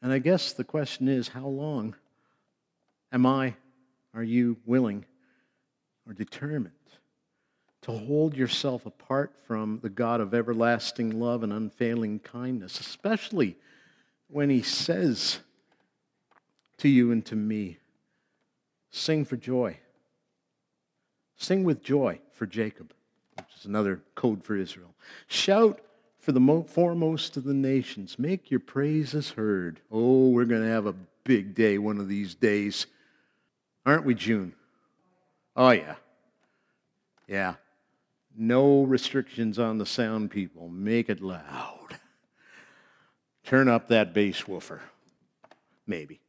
And 0.00 0.12
I 0.12 0.18
guess 0.18 0.52
the 0.52 0.64
question 0.64 1.08
is 1.08 1.28
how 1.28 1.46
long 1.46 1.94
am 3.12 3.26
I, 3.26 3.54
are 4.14 4.22
you 4.22 4.56
willing 4.64 5.04
or 6.06 6.14
determined 6.14 6.72
to 7.82 7.92
hold 7.92 8.34
yourself 8.34 8.86
apart 8.86 9.32
from 9.46 9.78
the 9.82 9.90
God 9.90 10.20
of 10.20 10.34
everlasting 10.34 11.20
love 11.20 11.42
and 11.42 11.52
unfailing 11.52 12.18
kindness, 12.18 12.80
especially 12.80 13.56
when 14.28 14.50
He 14.50 14.62
says 14.62 15.40
to 16.78 16.88
you 16.88 17.10
and 17.12 17.24
to 17.26 17.36
me, 17.36 17.78
Sing 18.90 19.26
for 19.26 19.36
joy. 19.36 19.78
Sing 21.36 21.64
with 21.64 21.82
joy 21.82 22.18
for 22.32 22.46
Jacob, 22.46 22.94
which 23.36 23.54
is 23.58 23.66
another 23.66 24.00
code 24.14 24.42
for 24.42 24.56
Israel. 24.56 24.94
Shout 25.26 25.80
for 26.18 26.32
the 26.32 26.64
foremost 26.66 27.36
of 27.36 27.44
the 27.44 27.54
nations. 27.54 28.18
Make 28.18 28.50
your 28.50 28.60
praises 28.60 29.30
heard. 29.30 29.80
Oh, 29.92 30.30
we're 30.30 30.46
going 30.46 30.62
to 30.62 30.68
have 30.68 30.86
a 30.86 30.94
big 31.24 31.54
day 31.54 31.76
one 31.76 31.98
of 31.98 32.08
these 32.08 32.34
days. 32.34 32.86
Aren't 33.84 34.06
we, 34.06 34.14
June? 34.14 34.54
Oh, 35.54 35.70
yeah. 35.70 35.96
Yeah. 37.28 37.54
No 38.34 38.82
restrictions 38.82 39.58
on 39.58 39.78
the 39.78 39.86
sound, 39.86 40.30
people. 40.30 40.68
Make 40.68 41.10
it 41.10 41.20
loud. 41.20 41.98
Turn 43.46 43.68
up 43.68 43.88
that 43.88 44.12
bass 44.12 44.46
woofer. 44.46 44.82
Maybe. 45.86 46.20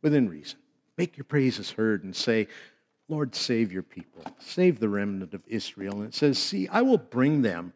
Within 0.00 0.28
reason. 0.30 0.58
Make 0.96 1.18
your 1.18 1.24
praises 1.24 1.72
heard 1.72 2.04
and 2.04 2.16
say, 2.16 2.48
Lord, 3.08 3.34
save 3.34 3.70
your 3.70 3.82
people. 3.82 4.24
Save 4.38 4.80
the 4.80 4.88
remnant 4.88 5.34
of 5.34 5.42
Israel. 5.46 5.98
And 5.98 6.06
it 6.06 6.14
says, 6.14 6.38
See, 6.38 6.66
I 6.68 6.80
will 6.80 6.98
bring 6.98 7.42
them 7.42 7.74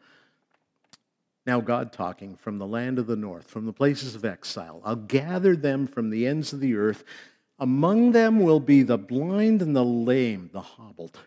now, 1.45 1.59
God 1.59 1.91
talking 1.91 2.35
from 2.35 2.59
the 2.59 2.67
land 2.67 2.99
of 2.99 3.07
the 3.07 3.15
north, 3.15 3.49
from 3.49 3.65
the 3.65 3.73
places 3.73 4.13
of 4.13 4.25
exile. 4.25 4.81
I'll 4.85 4.95
gather 4.95 5.55
them 5.55 5.87
from 5.87 6.11
the 6.11 6.27
ends 6.27 6.53
of 6.53 6.59
the 6.59 6.75
earth. 6.75 7.03
Among 7.57 8.11
them 8.11 8.39
will 8.39 8.59
be 8.59 8.83
the 8.83 8.97
blind 8.97 9.61
and 9.61 9.75
the 9.75 9.83
lame, 9.83 10.51
the 10.53 10.61
hobbled, 10.61 11.17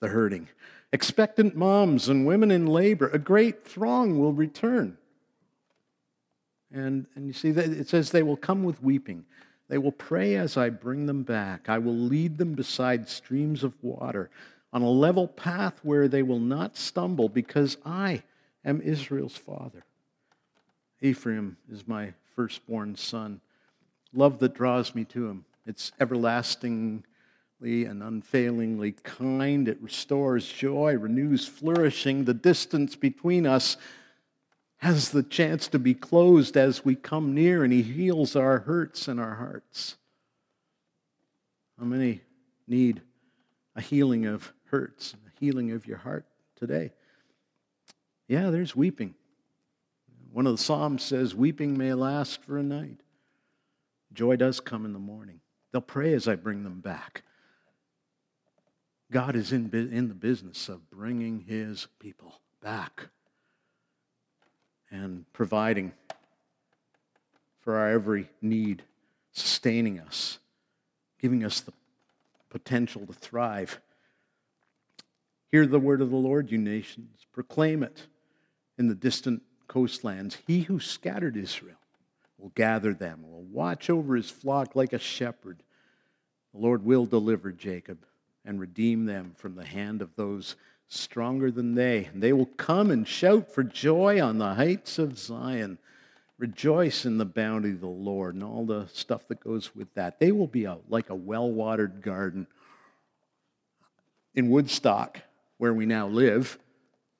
the 0.00 0.08
hurting, 0.08 0.48
expectant 0.92 1.56
moms 1.56 2.08
and 2.08 2.26
women 2.26 2.52
in 2.52 2.66
labor. 2.66 3.08
A 3.08 3.18
great 3.18 3.64
throng 3.64 4.18
will 4.20 4.32
return. 4.32 4.98
And, 6.72 7.06
and 7.14 7.26
you 7.26 7.32
see, 7.32 7.50
that 7.52 7.70
it 7.70 7.88
says 7.88 8.10
they 8.10 8.22
will 8.22 8.36
come 8.36 8.64
with 8.64 8.82
weeping. 8.82 9.24
They 9.68 9.78
will 9.78 9.92
pray 9.92 10.36
as 10.36 10.56
I 10.56 10.70
bring 10.70 11.06
them 11.06 11.22
back. 11.22 11.68
I 11.68 11.78
will 11.78 11.96
lead 11.96 12.38
them 12.38 12.54
beside 12.54 13.08
streams 13.08 13.64
of 13.64 13.72
water 13.82 14.30
on 14.72 14.82
a 14.82 14.90
level 14.90 15.26
path 15.26 15.80
where 15.82 16.08
they 16.08 16.22
will 16.22 16.40
not 16.40 16.76
stumble 16.76 17.28
because 17.28 17.76
I 17.84 18.22
am 18.64 18.80
Israel's 18.80 19.36
father. 19.36 19.84
Ephraim 21.00 21.56
is 21.70 21.86
my 21.86 22.12
firstborn 22.34 22.96
son. 22.96 23.40
Love 24.12 24.38
that 24.40 24.54
draws 24.54 24.94
me 24.94 25.04
to 25.04 25.28
him. 25.28 25.44
It's 25.66 25.92
everlastingly 25.98 27.02
and 27.60 28.02
unfailingly 28.02 28.92
kind. 29.02 29.68
It 29.68 29.78
restores 29.80 30.46
joy, 30.46 30.96
renews 30.96 31.46
flourishing. 31.46 32.24
The 32.24 32.34
distance 32.34 32.94
between 32.96 33.46
us 33.46 33.76
has 34.78 35.10
the 35.10 35.22
chance 35.22 35.68
to 35.68 35.78
be 35.78 35.94
closed 35.94 36.56
as 36.56 36.84
we 36.84 36.94
come 36.94 37.34
near, 37.34 37.64
and 37.64 37.72
he 37.72 37.82
heals 37.82 38.36
our 38.36 38.60
hurts 38.60 39.08
and 39.08 39.18
our 39.18 39.36
hearts. 39.36 39.96
How 41.78 41.84
many 41.84 42.20
need 42.66 43.02
a 43.74 43.80
healing 43.80 44.26
of 44.26 44.52
hurts, 44.66 45.14
a 45.14 45.40
healing 45.40 45.72
of 45.72 45.86
your 45.86 45.98
heart 45.98 46.26
today? 46.56 46.92
Yeah, 48.28 48.50
there's 48.50 48.76
weeping. 48.76 49.14
One 50.32 50.46
of 50.46 50.52
the 50.52 50.62
Psalms 50.62 51.02
says, 51.02 51.34
Weeping 51.34 51.78
may 51.78 51.94
last 51.94 52.42
for 52.42 52.58
a 52.58 52.62
night. 52.62 53.00
Joy 54.12 54.36
does 54.36 54.60
come 54.60 54.84
in 54.84 54.92
the 54.92 54.98
morning. 54.98 55.40
They'll 55.72 55.80
pray 55.80 56.12
as 56.12 56.28
I 56.28 56.34
bring 56.34 56.64
them 56.64 56.80
back. 56.80 57.22
God 59.10 59.36
is 59.36 59.52
in, 59.52 59.70
in 59.72 60.08
the 60.08 60.14
business 60.14 60.68
of 60.68 60.90
bringing 60.90 61.40
his 61.40 61.86
people 61.98 62.40
back 62.62 63.08
and 64.90 65.24
providing 65.32 65.92
for 67.60 67.76
our 67.76 67.90
every 67.90 68.28
need, 68.40 68.82
sustaining 69.32 69.98
us, 69.98 70.38
giving 71.20 71.44
us 71.44 71.60
the 71.60 71.72
potential 72.50 73.04
to 73.06 73.12
thrive. 73.12 73.80
Hear 75.50 75.66
the 75.66 75.80
word 75.80 76.00
of 76.00 76.10
the 76.10 76.16
Lord, 76.16 76.50
you 76.50 76.58
nations. 76.58 77.26
Proclaim 77.32 77.82
it 77.82 78.06
in 78.78 78.88
the 78.88 78.94
distant 78.94 79.42
coastlands. 79.68 80.38
He 80.46 80.62
who 80.62 80.78
scattered 80.80 81.36
Israel 81.36 81.76
will 82.38 82.50
gather 82.50 82.94
them, 82.94 83.22
will 83.22 83.42
watch 83.42 83.90
over 83.90 84.14
his 84.14 84.30
flock 84.30 84.76
like 84.76 84.92
a 84.92 84.98
shepherd. 84.98 85.62
The 86.52 86.60
Lord 86.60 86.84
will 86.84 87.06
deliver 87.06 87.52
Jacob 87.52 87.98
and 88.44 88.60
redeem 88.60 89.06
them 89.06 89.32
from 89.36 89.56
the 89.56 89.64
hand 89.64 90.02
of 90.02 90.14
those 90.16 90.56
stronger 90.88 91.50
than 91.50 91.74
they. 91.74 92.10
They 92.14 92.32
will 92.32 92.46
come 92.46 92.90
and 92.90 93.06
shout 93.06 93.52
for 93.52 93.62
joy 93.64 94.20
on 94.20 94.38
the 94.38 94.54
heights 94.54 94.98
of 94.98 95.18
Zion. 95.18 95.78
Rejoice 96.38 97.04
in 97.04 97.18
the 97.18 97.24
bounty 97.24 97.70
of 97.70 97.80
the 97.80 97.86
Lord 97.86 98.34
and 98.34 98.44
all 98.44 98.66
the 98.66 98.88
stuff 98.92 99.26
that 99.28 99.40
goes 99.40 99.74
with 99.74 99.92
that. 99.94 100.20
They 100.20 100.32
will 100.32 100.46
be 100.46 100.64
a, 100.64 100.78
like 100.88 101.10
a 101.10 101.14
well 101.14 101.50
watered 101.50 102.02
garden. 102.02 102.46
In 104.34 104.50
Woodstock, 104.50 105.22
where 105.56 105.72
we 105.72 105.86
now 105.86 106.08
live, 106.08 106.58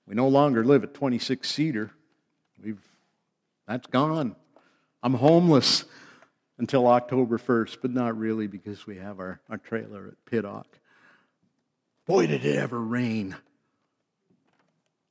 we 0.07 0.15
no 0.15 0.29
longer 0.29 0.63
live 0.63 0.85
at 0.85 0.93
26 0.93 1.49
Cedar. 1.51 1.91
We've, 2.63 2.83
that's 3.67 3.87
gone. 3.87 4.37
I'm 5.03 5.15
homeless 5.15 5.87
until 6.59 6.87
October 6.87 7.39
1st, 7.39 7.79
but 7.81 7.91
not 7.91 8.19
really 8.19 8.47
because 8.47 8.87
we 8.87 8.97
have 8.97 9.19
our, 9.19 9.41
our 9.49 9.57
trailer 9.57 10.09
at 10.09 10.31
Piddock. 10.31 10.67
Boy, 12.07 12.27
did 12.27 12.45
it 12.45 12.57
ever 12.57 12.79
rain 12.79 13.35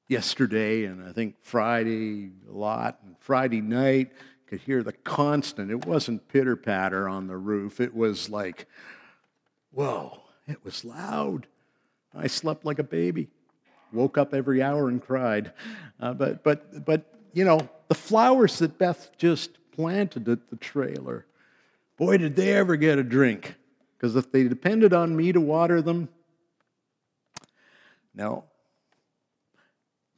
yesterday 0.08 0.86
and 0.86 1.04
I 1.08 1.12
think 1.12 1.36
Friday 1.42 2.32
a 2.50 2.52
lot. 2.52 3.00
And 3.06 3.16
Friday 3.20 3.62
night, 3.62 4.12
could 4.48 4.62
hear 4.62 4.84
the 4.84 4.94
constant. 4.94 5.72
It 5.72 5.86
wasn't 5.86 6.28
pitter 6.28 6.56
patter 6.56 7.10
on 7.10 7.28
the 7.28 7.38
roof. 7.38 7.80
It 7.80 7.96
was 7.96 8.30
like, 8.30 8.68
whoa, 9.72 10.22
it 10.48 10.64
was 10.64 10.86
loud. 10.86 11.48
I 12.14 12.28
slept 12.28 12.64
like 12.64 12.80
a 12.80 12.84
baby 12.84 13.30
woke 13.96 14.18
up 14.18 14.34
every 14.34 14.62
hour 14.62 14.90
and 14.90 15.02
cried. 15.02 15.54
Uh, 16.00 16.14
but, 16.14 16.44
but, 16.44 16.86
but, 16.86 17.14
you 17.34 17.46
know, 17.46 17.60
the 17.88 17.96
flowers 17.96 18.60
that 18.60 18.78
Beth 18.78 19.12
just 19.18 19.58
planted 19.72 20.28
at 20.28 20.50
the 20.50 20.58
trailer, 20.58 21.26
boy, 21.98 22.18
did 22.18 22.36
they 22.36 22.54
ever 22.54 22.76
get 22.76 23.00
a 23.00 23.04
drink. 23.04 23.56
Because 23.98 24.16
if 24.16 24.32
they 24.32 24.44
depended 24.44 24.94
on 24.94 25.16
me 25.16 25.32
to 25.32 25.42
water 25.42 25.82
them, 25.82 26.10
no. 28.14 28.44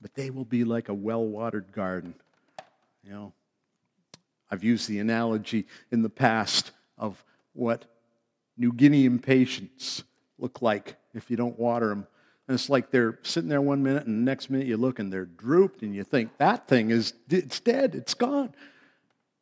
But 0.08 0.16
they 0.16 0.30
will 0.30 0.46
be 0.46 0.64
like 0.64 0.88
a 0.88 0.94
well 0.94 1.26
watered 1.26 1.74
garden. 1.74 2.14
You 3.04 3.12
know, 3.12 3.34
I've 4.50 4.64
used 4.64 4.88
the 4.88 5.00
analogy 5.00 5.68
in 5.92 6.02
the 6.02 6.10
past 6.10 6.72
of 6.98 7.22
what 7.52 7.84
New 8.56 8.72
Guinea 8.72 9.04
impatiens 9.04 10.06
look 10.40 10.62
like 10.62 10.96
if 11.14 11.30
you 11.30 11.36
don't 11.36 11.60
water 11.60 11.90
them. 11.90 12.08
And 12.48 12.56
it's 12.56 12.70
like 12.70 12.90
they're 12.90 13.20
sitting 13.22 13.50
there 13.50 13.60
one 13.60 13.84
minute, 13.84 14.08
and 14.08 14.22
the 14.22 14.32
next 14.32 14.50
minute 14.50 14.66
you 14.66 14.78
look 14.78 15.00
and 15.00 15.12
they're 15.12 15.26
drooped, 15.26 15.82
and 15.82 15.94
you 15.94 16.06
think, 16.06 16.38
that 16.38 16.70
thing 16.70 16.90
is 16.90 17.14
it's 17.30 17.60
dead, 17.60 17.94
it's 17.94 18.14
gone. 18.14 18.56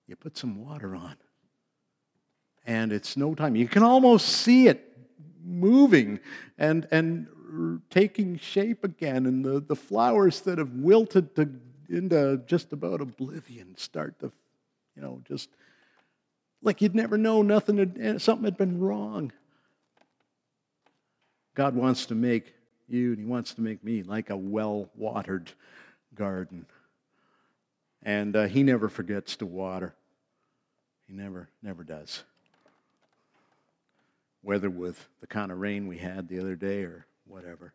You 0.08 0.16
put 0.16 0.36
some 0.36 0.66
water 0.66 0.96
on, 0.96 1.16
and 2.66 2.92
it's 2.92 3.16
no 3.16 3.36
time. 3.36 3.56
You 3.56 3.68
can 3.68 3.84
almost 3.84 4.30
see 4.30 4.68
it 4.68 4.98
moving 5.44 6.20
and, 6.58 6.88
and 6.90 7.28
taking 7.90 8.38
shape 8.38 8.84
again, 8.84 9.26
and 9.26 9.44
the, 9.44 9.60
the 9.60 9.76
flowers 9.76 10.42
that 10.42 10.58
have 10.58 10.72
wilted 10.72 11.36
to, 11.36 11.50
into 11.90 12.42
just 12.48 12.74
about 12.74 13.02
oblivion 13.02 13.76
start 13.78 14.20
to, 14.20 14.32
you 14.96 15.02
know, 15.02 15.22
just 15.28 15.50
like 16.62 16.82
you'd 16.82 16.96
never 16.96 17.18
know 17.18 17.42
nothing, 17.42 17.78
had, 17.78 18.22
something 18.22 18.46
had 18.46 18.58
been 18.58 18.80
wrong. 18.80 19.32
God 21.54 21.76
wants 21.76 22.08
to 22.08 22.16
make 22.16 22.54
you 22.88 23.12
and 23.12 23.20
He 23.20 23.26
wants 23.26 23.54
to 23.54 23.62
make 23.62 23.84
me 23.84 24.04
like 24.04 24.30
a 24.30 24.38
well 24.38 24.90
watered 24.96 25.52
garden. 26.14 26.66
And 28.04 28.36
uh, 28.36 28.46
He 28.46 28.64
never 28.64 28.90
forgets 28.90 29.36
to 29.38 29.46
water. 29.46 29.94
He 31.08 31.14
never, 31.14 31.50
never 31.62 31.84
does. 31.84 32.24
Whether 34.42 34.70
with 34.70 35.08
the 35.22 35.28
kind 35.28 35.52
of 35.52 35.60
rain 35.60 35.88
we 35.88 35.98
had 35.98 36.28
the 36.28 36.40
other 36.40 36.56
day 36.56 36.82
or 36.82 37.06
whatever. 37.28 37.74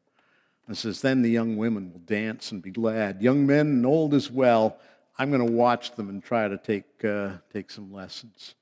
It 0.69 0.77
says, 0.77 1.01
Then 1.01 1.23
the 1.23 1.31
young 1.31 1.57
women 1.57 1.93
will 1.93 2.01
dance 2.01 2.53
and 2.53 2.63
be 2.63 2.71
glad. 2.71 3.23
Young 3.23 3.47
men 3.47 3.67
and 3.67 3.87
old 3.87 4.15
as 4.15 4.31
well. 4.31 4.79
I'm 5.19 5.31
going 5.31 5.47
to 5.47 5.53
watch 5.53 5.93
them 5.97 6.09
and 6.09 6.23
try 6.23 6.49
to 6.49 6.57
take, 6.57 7.05
uh, 7.05 7.33
take 7.53 7.71
some 7.71 7.93
lessons. 7.93 8.55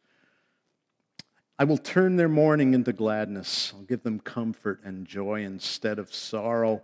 I 1.58 1.64
will 1.64 1.78
turn 1.78 2.16
their 2.16 2.28
mourning 2.28 2.74
into 2.74 2.92
gladness. 2.92 3.72
I'll 3.74 3.82
give 3.82 4.02
them 4.02 4.20
comfort 4.20 4.80
and 4.84 5.06
joy 5.06 5.42
instead 5.42 5.98
of 5.98 6.14
sorrow. 6.14 6.82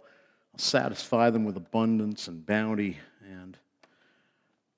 I'll 0.53 0.59
satisfy 0.59 1.31
them 1.31 1.45
with 1.45 1.57
abundance 1.57 2.29
and 2.29 2.45
bounty 2.45 2.99
and 3.25 3.57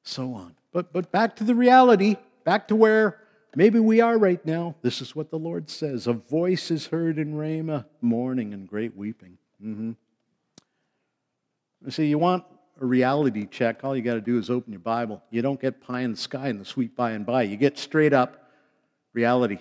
so 0.02 0.32
on. 0.34 0.54
But, 0.72 0.92
but 0.92 1.10
back 1.10 1.36
to 1.36 1.44
the 1.44 1.54
reality, 1.54 2.16
back 2.44 2.68
to 2.68 2.76
where 2.76 3.20
maybe 3.54 3.78
we 3.78 4.00
are 4.00 4.18
right 4.18 4.44
now. 4.44 4.74
This 4.82 5.00
is 5.00 5.14
what 5.14 5.30
the 5.30 5.38
Lord 5.38 5.70
says 5.70 6.06
A 6.06 6.12
voice 6.12 6.70
is 6.70 6.86
heard 6.86 7.18
in 7.18 7.34
Ramah, 7.34 7.86
mourning 8.00 8.52
and 8.52 8.68
great 8.68 8.96
weeping. 8.96 9.38
Mm-hmm. 9.62 9.92
See, 11.90 12.06
you 12.06 12.18
want 12.18 12.44
a 12.80 12.84
reality 12.84 13.46
check, 13.46 13.84
all 13.84 13.96
you 13.96 14.02
got 14.02 14.14
to 14.14 14.20
do 14.20 14.38
is 14.38 14.50
open 14.50 14.72
your 14.72 14.80
Bible. 14.80 15.22
You 15.30 15.42
don't 15.42 15.60
get 15.60 15.80
pie 15.80 16.00
in 16.00 16.12
the 16.12 16.16
sky 16.16 16.48
and 16.48 16.60
the 16.60 16.64
sweet 16.64 16.96
by 16.96 17.12
and 17.12 17.24
by. 17.24 17.42
You 17.42 17.56
get 17.56 17.78
straight 17.78 18.12
up 18.12 18.50
reality. 19.12 19.58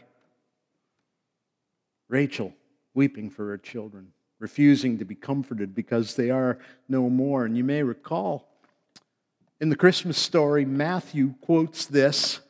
Rachel 2.08 2.54
weeping 2.94 3.30
for 3.30 3.48
her 3.50 3.58
children, 3.58 4.12
refusing 4.40 4.98
to 4.98 5.06
be 5.06 5.16
comforted 5.16 5.74
because 5.74 6.16
they 6.16 6.30
are 6.30 6.60
no 6.90 7.10
more. 7.10 7.46
And 7.46 7.56
you 7.58 7.64
may 7.64 7.84
recall 7.84 8.48
in 9.62 9.70
the 9.70 9.76
Christmas 9.76 10.18
story, 10.18 10.66
Matthew 10.66 11.36
quotes 11.42 11.86
this 11.86 12.42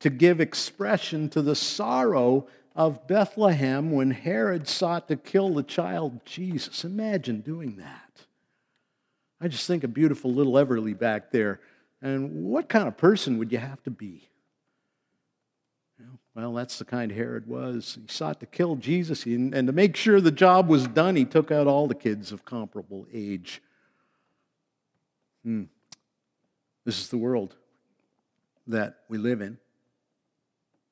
to 0.00 0.10
give 0.10 0.40
expression 0.40 1.28
to 1.30 1.42
the 1.42 1.54
sorrow 1.54 2.46
of 2.76 3.06
Bethlehem 3.06 3.90
when 3.90 4.10
Herod 4.10 4.68
sought 4.68 5.08
to 5.08 5.16
kill 5.16 5.54
the 5.54 5.62
child 5.62 6.24
Jesus. 6.24 6.84
Imagine 6.84 7.40
doing 7.40 7.76
that. 7.76 8.26
I 9.40 9.48
just 9.48 9.66
think 9.66 9.84
a 9.84 9.88
beautiful 9.88 10.32
little 10.32 10.54
Everly 10.54 10.96
back 10.98 11.30
there. 11.30 11.60
And 12.00 12.44
what 12.44 12.68
kind 12.68 12.86
of 12.86 12.96
person 12.96 13.38
would 13.38 13.50
you 13.50 13.58
have 13.58 13.82
to 13.84 13.90
be? 13.90 14.28
Well, 16.34 16.54
that's 16.54 16.78
the 16.78 16.84
kind 16.84 17.10
Herod 17.10 17.48
was. 17.48 17.98
He 18.00 18.12
sought 18.12 18.38
to 18.38 18.46
kill 18.46 18.76
Jesus, 18.76 19.24
and 19.24 19.52
to 19.52 19.72
make 19.72 19.96
sure 19.96 20.20
the 20.20 20.30
job 20.30 20.68
was 20.68 20.86
done, 20.86 21.16
he 21.16 21.24
took 21.24 21.50
out 21.50 21.66
all 21.66 21.88
the 21.88 21.96
kids 21.96 22.30
of 22.30 22.44
comparable 22.44 23.08
age. 23.12 23.60
Hmm. 25.42 25.64
This 26.84 27.00
is 27.00 27.08
the 27.08 27.18
world 27.18 27.56
that 28.68 29.00
we 29.08 29.18
live 29.18 29.40
in, 29.40 29.58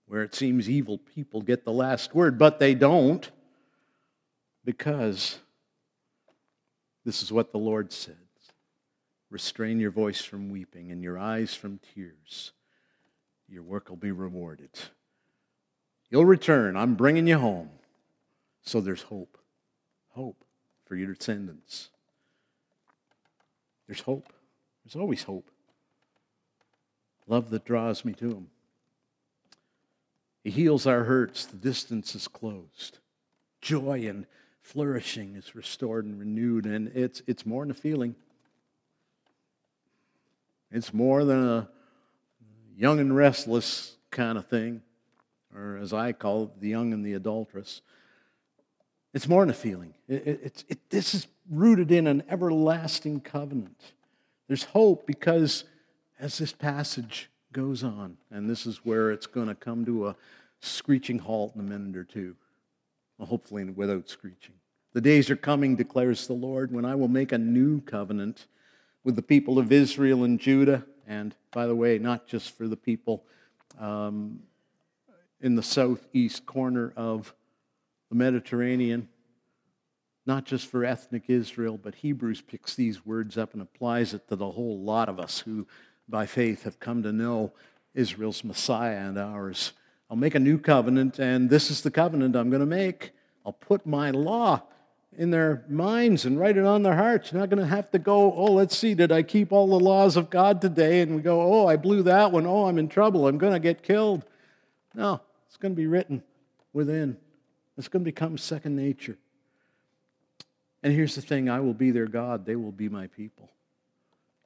where 0.06 0.22
it 0.22 0.34
seems 0.34 0.70
evil 0.70 0.98
people 0.98 1.42
get 1.42 1.64
the 1.64 1.72
last 1.72 2.14
word, 2.14 2.38
but 2.38 2.58
they 2.58 2.74
don't, 2.74 3.30
because 4.64 5.38
this 7.04 7.22
is 7.22 7.32
what 7.32 7.52
the 7.52 7.58
Lord 7.58 7.92
says 7.92 8.16
Restrain 9.30 9.80
your 9.80 9.90
voice 9.90 10.20
from 10.22 10.50
weeping 10.50 10.92
and 10.92 11.02
your 11.02 11.18
eyes 11.18 11.54
from 11.54 11.80
tears. 11.94 12.52
Your 13.48 13.62
work 13.62 13.88
will 13.88 13.96
be 13.96 14.12
rewarded. 14.12 14.70
You'll 16.10 16.24
return. 16.24 16.76
I'm 16.76 16.94
bringing 16.94 17.26
you 17.26 17.38
home. 17.38 17.70
So 18.62 18.80
there's 18.80 19.02
hope. 19.02 19.36
Hope 20.10 20.44
for 20.84 20.96
your 20.96 21.12
descendants. 21.12 21.90
There's 23.86 24.00
hope. 24.00 24.32
There's 24.84 24.96
always 24.96 25.24
hope. 25.24 25.50
Love 27.26 27.50
that 27.50 27.64
draws 27.64 28.04
me 28.04 28.12
to 28.14 28.28
Him. 28.28 28.46
He 30.46 30.52
heals 30.52 30.86
our 30.86 31.02
hurts. 31.02 31.44
The 31.44 31.56
distance 31.56 32.14
is 32.14 32.28
closed. 32.28 33.00
Joy 33.60 34.06
and 34.08 34.26
flourishing 34.62 35.34
is 35.34 35.56
restored 35.56 36.04
and 36.04 36.20
renewed. 36.20 36.66
And 36.66 36.86
it's, 36.94 37.20
it's 37.26 37.44
more 37.44 37.64
than 37.64 37.72
a 37.72 37.74
feeling, 37.74 38.14
it's 40.70 40.94
more 40.94 41.24
than 41.24 41.48
a 41.48 41.68
young 42.76 43.00
and 43.00 43.16
restless 43.16 43.96
kind 44.12 44.38
of 44.38 44.46
thing 44.46 44.82
or 45.52 45.78
as 45.78 45.92
I 45.92 46.12
call 46.12 46.44
it, 46.44 46.60
the 46.60 46.68
young 46.68 46.92
and 46.92 47.04
the 47.04 47.14
adulteress. 47.14 47.82
It's 49.12 49.26
more 49.26 49.42
than 49.42 49.50
a 49.50 49.54
feeling. 49.54 49.94
It, 50.06 50.28
it, 50.28 50.64
it, 50.68 50.90
this 50.90 51.12
is 51.12 51.26
rooted 51.50 51.90
in 51.90 52.06
an 52.06 52.22
everlasting 52.28 53.20
covenant. 53.20 53.80
There's 54.46 54.62
hope 54.62 55.08
because 55.08 55.64
as 56.20 56.38
this 56.38 56.52
passage 56.52 57.30
goes 57.52 57.82
on, 57.84 58.16
and 58.30 58.48
this 58.48 58.66
is 58.66 58.84
where 58.84 59.10
it's 59.10 59.26
going 59.26 59.48
to 59.48 59.54
come 59.54 59.84
to 59.84 60.08
a 60.08 60.16
screeching 60.60 61.18
halt 61.18 61.54
in 61.54 61.60
a 61.60 61.64
minute 61.64 61.96
or 61.96 62.04
two, 62.04 62.36
well, 63.18 63.28
hopefully 63.28 63.64
without 63.64 64.08
screeching. 64.08 64.54
The 64.92 65.00
days 65.00 65.30
are 65.30 65.36
coming, 65.36 65.76
declares 65.76 66.26
the 66.26 66.32
Lord, 66.32 66.72
when 66.72 66.84
I 66.84 66.94
will 66.94 67.08
make 67.08 67.32
a 67.32 67.38
new 67.38 67.80
covenant 67.82 68.46
with 69.04 69.14
the 69.14 69.22
people 69.22 69.58
of 69.58 69.70
Israel 69.70 70.24
and 70.24 70.40
Judah. 70.40 70.84
And 71.06 71.34
by 71.52 71.66
the 71.66 71.76
way, 71.76 71.98
not 71.98 72.26
just 72.26 72.56
for 72.56 72.66
the 72.66 72.76
people 72.76 73.24
um, 73.78 74.40
in 75.40 75.54
the 75.54 75.62
southeast 75.62 76.46
corner 76.46 76.92
of 76.96 77.34
the 78.08 78.16
Mediterranean, 78.16 79.08
not 80.26 80.44
just 80.44 80.66
for 80.66 80.84
ethnic 80.84 81.24
Israel, 81.28 81.78
but 81.80 81.94
Hebrews 81.94 82.40
picks 82.40 82.74
these 82.74 83.06
words 83.06 83.38
up 83.38 83.52
and 83.52 83.62
applies 83.62 84.12
it 84.12 84.26
to 84.28 84.36
the 84.36 84.50
whole 84.50 84.80
lot 84.80 85.08
of 85.08 85.20
us 85.20 85.38
who, 85.38 85.66
by 86.08 86.26
faith, 86.26 86.64
have 86.64 86.80
come 86.80 87.02
to 87.02 87.12
know 87.12 87.52
Israel's 87.94 88.44
Messiah 88.44 88.96
and 88.96 89.18
ours. 89.18 89.72
I'll 90.10 90.16
make 90.16 90.34
a 90.34 90.40
new 90.40 90.58
covenant, 90.58 91.18
and 91.18 91.50
this 91.50 91.70
is 91.70 91.80
the 91.80 91.90
covenant 91.90 92.36
I'm 92.36 92.50
going 92.50 92.60
to 92.60 92.66
make. 92.66 93.12
I'll 93.44 93.52
put 93.52 93.86
my 93.86 94.10
law 94.10 94.62
in 95.18 95.30
their 95.30 95.64
minds 95.68 96.24
and 96.24 96.38
write 96.38 96.56
it 96.56 96.64
on 96.64 96.82
their 96.82 96.94
hearts. 96.94 97.32
You're 97.32 97.40
not 97.40 97.50
going 97.50 97.62
to 97.62 97.66
have 97.66 97.90
to 97.92 97.98
go, 97.98 98.32
oh, 98.32 98.52
let's 98.52 98.76
see, 98.76 98.94
did 98.94 99.10
I 99.10 99.22
keep 99.22 99.52
all 99.52 99.66
the 99.66 99.80
laws 99.80 100.16
of 100.16 100.30
God 100.30 100.60
today? 100.60 101.00
And 101.00 101.16
we 101.16 101.22
go, 101.22 101.40
oh, 101.40 101.66
I 101.66 101.76
blew 101.76 102.02
that 102.04 102.32
one. 102.32 102.46
Oh, 102.46 102.66
I'm 102.66 102.78
in 102.78 102.88
trouble. 102.88 103.26
I'm 103.26 103.38
going 103.38 103.52
to 103.52 103.58
get 103.58 103.82
killed. 103.82 104.24
No, 104.94 105.20
it's 105.48 105.56
going 105.56 105.72
to 105.72 105.76
be 105.76 105.86
written 105.86 106.22
within. 106.72 107.16
It's 107.78 107.88
going 107.88 108.04
to 108.04 108.10
become 108.10 108.38
second 108.38 108.76
nature. 108.76 109.16
And 110.82 110.92
here's 110.92 111.14
the 111.14 111.22
thing 111.22 111.48
I 111.48 111.60
will 111.60 111.74
be 111.74 111.90
their 111.90 112.06
God, 112.06 112.46
they 112.46 112.56
will 112.56 112.72
be 112.72 112.88
my 112.88 113.08
people. 113.08 113.50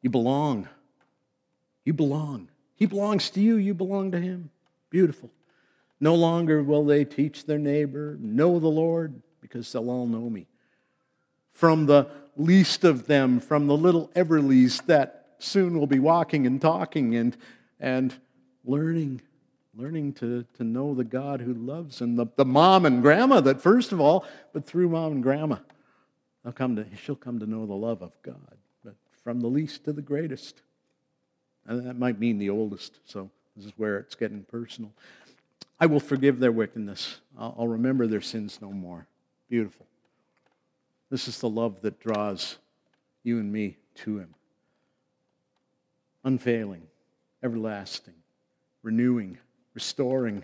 You 0.03 0.11
belong. 0.11 0.68
You 1.85 1.93
belong. 1.93 2.49
He 2.77 2.87
belongs 2.87 3.31
to 3.31 3.40
you, 3.40 3.57
you 3.57 3.75
belong 3.75 4.12
to 4.12 4.21
him. 4.21 4.51
Beautiful. 4.90 5.31
No 6.01 6.14
longer 6.14 6.62
will 6.62 6.85
they 6.85 7.05
teach 7.05 7.45
their 7.45 7.59
neighbor, 7.59 8.16
know 8.21 8.59
the 8.59 8.69
Lord, 8.69 9.21
because 9.40 9.71
they'll 9.73 9.90
all 9.90 10.07
know 10.07 10.31
me. 10.31 10.47
From 11.53 11.87
the 11.87 12.09
least 12.37 12.85
of 12.85 13.07
them, 13.07 13.38
from 13.38 13.66
the 13.66 13.77
little 13.77 14.09
Everlys 14.14 14.85
that 14.87 15.35
soon 15.38 15.79
will 15.79 15.87
be 15.87 15.99
walking 15.99 16.47
and 16.47 16.61
talking 16.61 17.14
and, 17.16 17.37
and 17.79 18.14
learning 18.64 19.21
learning 19.77 20.12
to, 20.12 20.45
to 20.55 20.64
know 20.64 20.95
the 20.95 21.05
God 21.05 21.40
who 21.40 21.55
loves 21.55 22.01
and 22.01 22.19
the, 22.19 22.27
the 22.37 22.45
mom 22.45 22.85
and 22.85 23.03
grandma 23.03 23.40
that 23.40 23.61
first 23.61 23.93
of 23.93 24.01
all, 24.01 24.27
but 24.53 24.66
through 24.66 24.88
mom 24.88 25.12
and 25.12 25.23
grandma, 25.23 25.57
they'll 26.43 26.53
come 26.53 26.77
to, 26.77 26.85
she'll 27.03 27.16
come 27.16 27.38
to 27.38 27.47
know 27.47 27.66
the 27.66 27.75
love 27.75 28.03
of 28.03 28.12
God, 28.23 28.57
but 28.85 28.95
from 29.23 29.40
the 29.40 29.47
least 29.47 29.85
to 29.85 29.93
the 29.93 30.03
greatest. 30.03 30.62
And 31.70 31.87
that 31.87 31.96
might 31.96 32.18
mean 32.18 32.38
the 32.38 32.50
oldest, 32.50 32.98
so 33.04 33.30
this 33.54 33.64
is 33.64 33.72
where 33.76 33.98
it's 33.98 34.16
getting 34.16 34.42
personal. 34.42 34.90
I 35.78 35.87
will 35.87 36.00
forgive 36.00 36.40
their 36.40 36.50
wickedness. 36.50 37.20
I'll, 37.38 37.68
remember 37.68 38.09
their 38.09 38.20
sins 38.20 38.59
no 38.61 38.72
more. 38.72 39.06
Beautiful. 39.48 39.87
This 41.11 41.28
is 41.28 41.38
the 41.38 41.48
love 41.48 41.80
that 41.83 42.00
draws 42.00 42.56
you 43.22 43.38
and 43.38 43.52
me 43.52 43.76
to 43.98 44.18
Him. 44.18 44.35
Unfailing, 46.24 46.88
everlasting, 47.40 48.14
renewing, 48.82 49.38
restoring, 49.72 50.42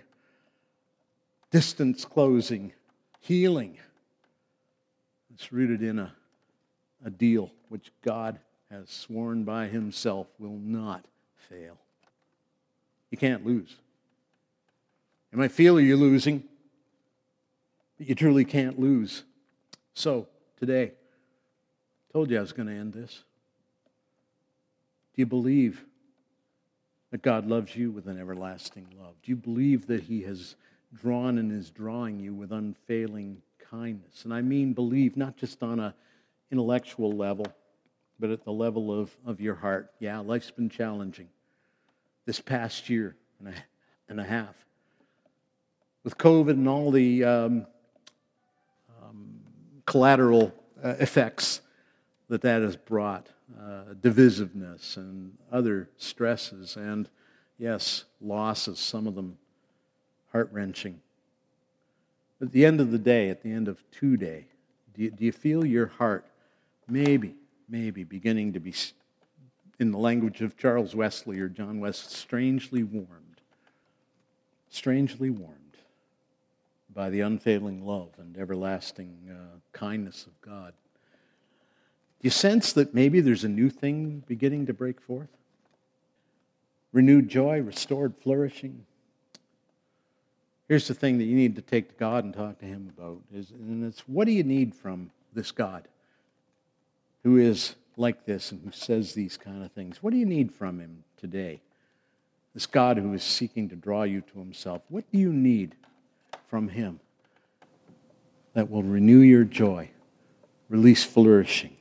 distance 1.50 2.04
closing, 2.04 2.72
healing. 3.18 3.78
It's 5.34 5.52
rooted 5.52 5.82
in 5.82 5.98
a, 5.98 6.14
a 7.04 7.10
deal 7.10 7.50
which 7.68 7.90
God 8.02 8.38
has 8.70 8.88
sworn 8.90 9.42
by 9.42 9.66
himself 9.66 10.28
will 10.38 10.58
not 10.58 11.04
fail. 11.48 11.76
You 13.10 13.18
can't 13.18 13.46
lose. 13.46 13.76
You 15.32 15.38
might 15.38 15.52
feel 15.52 15.80
you're 15.80 15.96
losing, 15.96 16.42
but 17.98 18.08
you 18.08 18.14
truly 18.14 18.44
can't 18.44 18.78
lose. 18.78 19.24
So, 19.94 20.28
today, 20.58 20.92
told 22.12 22.30
you 22.30 22.38
I 22.38 22.40
was 22.40 22.52
going 22.52 22.68
to 22.68 22.74
end 22.74 22.92
this. 22.92 23.22
Do 25.14 25.22
you 25.22 25.26
believe 25.26 25.84
that 27.10 27.22
God 27.22 27.46
loves 27.46 27.74
you 27.74 27.90
with 27.90 28.06
an 28.06 28.20
everlasting 28.20 28.86
love? 29.00 29.14
Do 29.22 29.30
you 29.30 29.36
believe 29.36 29.86
that 29.86 30.02
He 30.02 30.22
has 30.22 30.56
drawn 30.94 31.38
and 31.38 31.52
is 31.52 31.70
drawing 31.70 32.20
you 32.20 32.34
with 32.34 32.52
unfailing 32.52 33.40
kindness? 33.70 34.24
And 34.24 34.34
I 34.34 34.42
mean 34.42 34.72
believe 34.72 35.16
not 35.16 35.36
just 35.36 35.62
on 35.62 35.80
an 35.80 35.94
intellectual 36.50 37.12
level, 37.12 37.46
but 38.18 38.30
at 38.30 38.44
the 38.44 38.52
level 38.52 38.98
of, 38.98 39.14
of 39.24 39.40
your 39.40 39.54
heart. 39.54 39.90
Yeah, 39.98 40.18
life's 40.18 40.50
been 40.50 40.68
challenging. 40.68 41.28
This 42.26 42.40
past 42.40 42.90
year 42.90 43.16
and 43.38 43.48
a, 43.48 43.54
and 44.08 44.20
a 44.20 44.24
half. 44.24 44.54
With 46.04 46.18
COVID 46.18 46.50
and 46.50 46.68
all 46.68 46.90
the 46.90 47.24
um, 47.24 47.66
um, 49.02 49.40
collateral 49.86 50.52
uh, 50.84 50.90
effects 51.00 51.62
that 52.28 52.42
that 52.42 52.62
has 52.62 52.76
brought, 52.76 53.28
uh, 53.58 53.94
divisiveness 54.00 54.96
and 54.96 55.32
other 55.50 55.88
stresses, 55.96 56.76
and 56.76 57.08
yes, 57.58 58.04
losses, 58.20 58.78
some 58.78 59.06
of 59.06 59.14
them 59.14 59.38
heart 60.32 60.50
wrenching. 60.52 61.00
At 62.42 62.52
the 62.52 62.66
end 62.66 62.80
of 62.80 62.90
the 62.90 62.98
day, 62.98 63.30
at 63.30 63.42
the 63.42 63.50
end 63.50 63.68
of 63.68 63.82
two 63.90 64.16
day, 64.16 64.46
do 64.94 65.02
you, 65.02 65.10
do 65.10 65.24
you 65.24 65.32
feel 65.32 65.64
your 65.64 65.86
heart 65.86 66.26
maybe, 66.88 67.34
maybe 67.68 68.04
beginning 68.04 68.52
to 68.52 68.60
be, 68.60 68.74
in 69.78 69.90
the 69.90 69.98
language 69.98 70.40
of 70.40 70.56
Charles 70.56 70.94
Wesley 70.94 71.38
or 71.38 71.48
John 71.48 71.80
West, 71.80 72.10
strangely 72.12 72.82
warmed? 72.82 73.40
Strangely 74.70 75.30
warmed 75.30 75.60
by 76.94 77.10
the 77.10 77.20
unfailing 77.20 77.84
love 77.84 78.10
and 78.18 78.36
everlasting 78.38 79.18
uh, 79.30 79.58
kindness 79.72 80.26
of 80.26 80.40
God. 80.40 80.72
Do 82.20 82.26
you 82.26 82.30
sense 82.30 82.72
that 82.72 82.94
maybe 82.94 83.20
there's 83.20 83.44
a 83.44 83.48
new 83.48 83.68
thing 83.68 84.22
beginning 84.26 84.66
to 84.66 84.72
break 84.72 85.00
forth? 85.00 85.28
Renewed 86.92 87.28
joy, 87.28 87.60
restored 87.60 88.14
flourishing. 88.16 88.86
Here's 90.68 90.88
the 90.88 90.94
thing 90.94 91.18
that 91.18 91.24
you 91.24 91.36
need 91.36 91.54
to 91.56 91.62
take 91.62 91.90
to 91.90 91.94
God 91.96 92.24
and 92.24 92.32
talk 92.32 92.58
to 92.60 92.64
Him 92.64 92.90
about, 92.96 93.20
is, 93.32 93.50
and 93.50 93.84
it's 93.84 94.00
what 94.08 94.26
do 94.26 94.32
you 94.32 94.42
need 94.42 94.74
from 94.74 95.10
this 95.34 95.50
God 95.50 95.86
who 97.22 97.36
is 97.36 97.74
like 97.96 98.24
this 98.24 98.52
and 98.52 98.60
who 98.62 98.70
says 98.70 99.14
these 99.14 99.36
kind 99.36 99.64
of 99.64 99.72
things? 99.72 100.02
What 100.02 100.12
do 100.12 100.18
you 100.18 100.26
need 100.26 100.52
from 100.52 100.80
Him 100.80 101.04
today? 101.16 101.60
This 102.54 102.66
God 102.66 102.98
who 102.98 103.12
is 103.12 103.22
seeking 103.22 103.68
to 103.70 103.76
draw 103.76 104.02
you 104.02 104.20
to 104.20 104.38
Himself. 104.38 104.82
What 104.88 105.10
do 105.10 105.18
you 105.18 105.32
need 105.32 105.74
from 106.48 106.68
Him 106.68 107.00
that 108.54 108.70
will 108.70 108.82
renew 108.82 109.20
your 109.20 109.44
joy, 109.44 109.90
release 110.68 111.04
flourishing, 111.04 111.76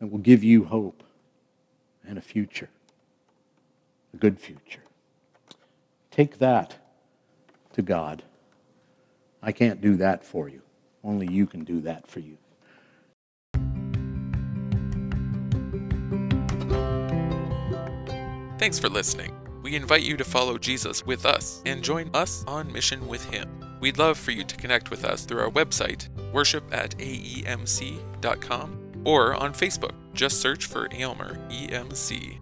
that 0.00 0.08
will 0.08 0.18
give 0.18 0.44
you 0.44 0.64
hope 0.64 1.02
and 2.06 2.18
a 2.18 2.22
future, 2.22 2.68
a 4.14 4.16
good 4.16 4.38
future? 4.40 4.82
Take 6.10 6.38
that 6.38 6.76
to 7.74 7.82
God. 7.82 8.22
I 9.42 9.52
can't 9.52 9.80
do 9.80 9.96
that 9.96 10.24
for 10.24 10.48
you. 10.48 10.62
Only 11.04 11.26
you 11.26 11.46
can 11.46 11.62
do 11.62 11.82
that 11.82 12.06
for 12.06 12.20
you. 12.20 12.38
Thanks 18.58 18.78
for 18.78 18.88
listening. 18.88 19.34
We 19.62 19.76
invite 19.76 20.02
you 20.02 20.16
to 20.16 20.24
follow 20.24 20.56
Jesus 20.56 21.04
with 21.04 21.26
us 21.26 21.60
and 21.66 21.82
join 21.82 22.10
us 22.14 22.42
on 22.46 22.72
mission 22.72 23.06
with 23.06 23.22
Him. 23.30 23.48
We'd 23.80 23.98
love 23.98 24.16
for 24.16 24.30
you 24.30 24.44
to 24.44 24.56
connect 24.56 24.90
with 24.90 25.04
us 25.04 25.26
through 25.26 25.40
our 25.40 25.50
website, 25.50 26.08
worship 26.32 26.64
at 26.72 26.96
aemc.com, 26.96 28.22
or 29.04 29.34
on 29.34 29.52
Facebook. 29.52 29.92
Just 30.14 30.40
search 30.40 30.64
for 30.64 30.88
Aylmer 30.90 31.36
EMC. 31.50 32.38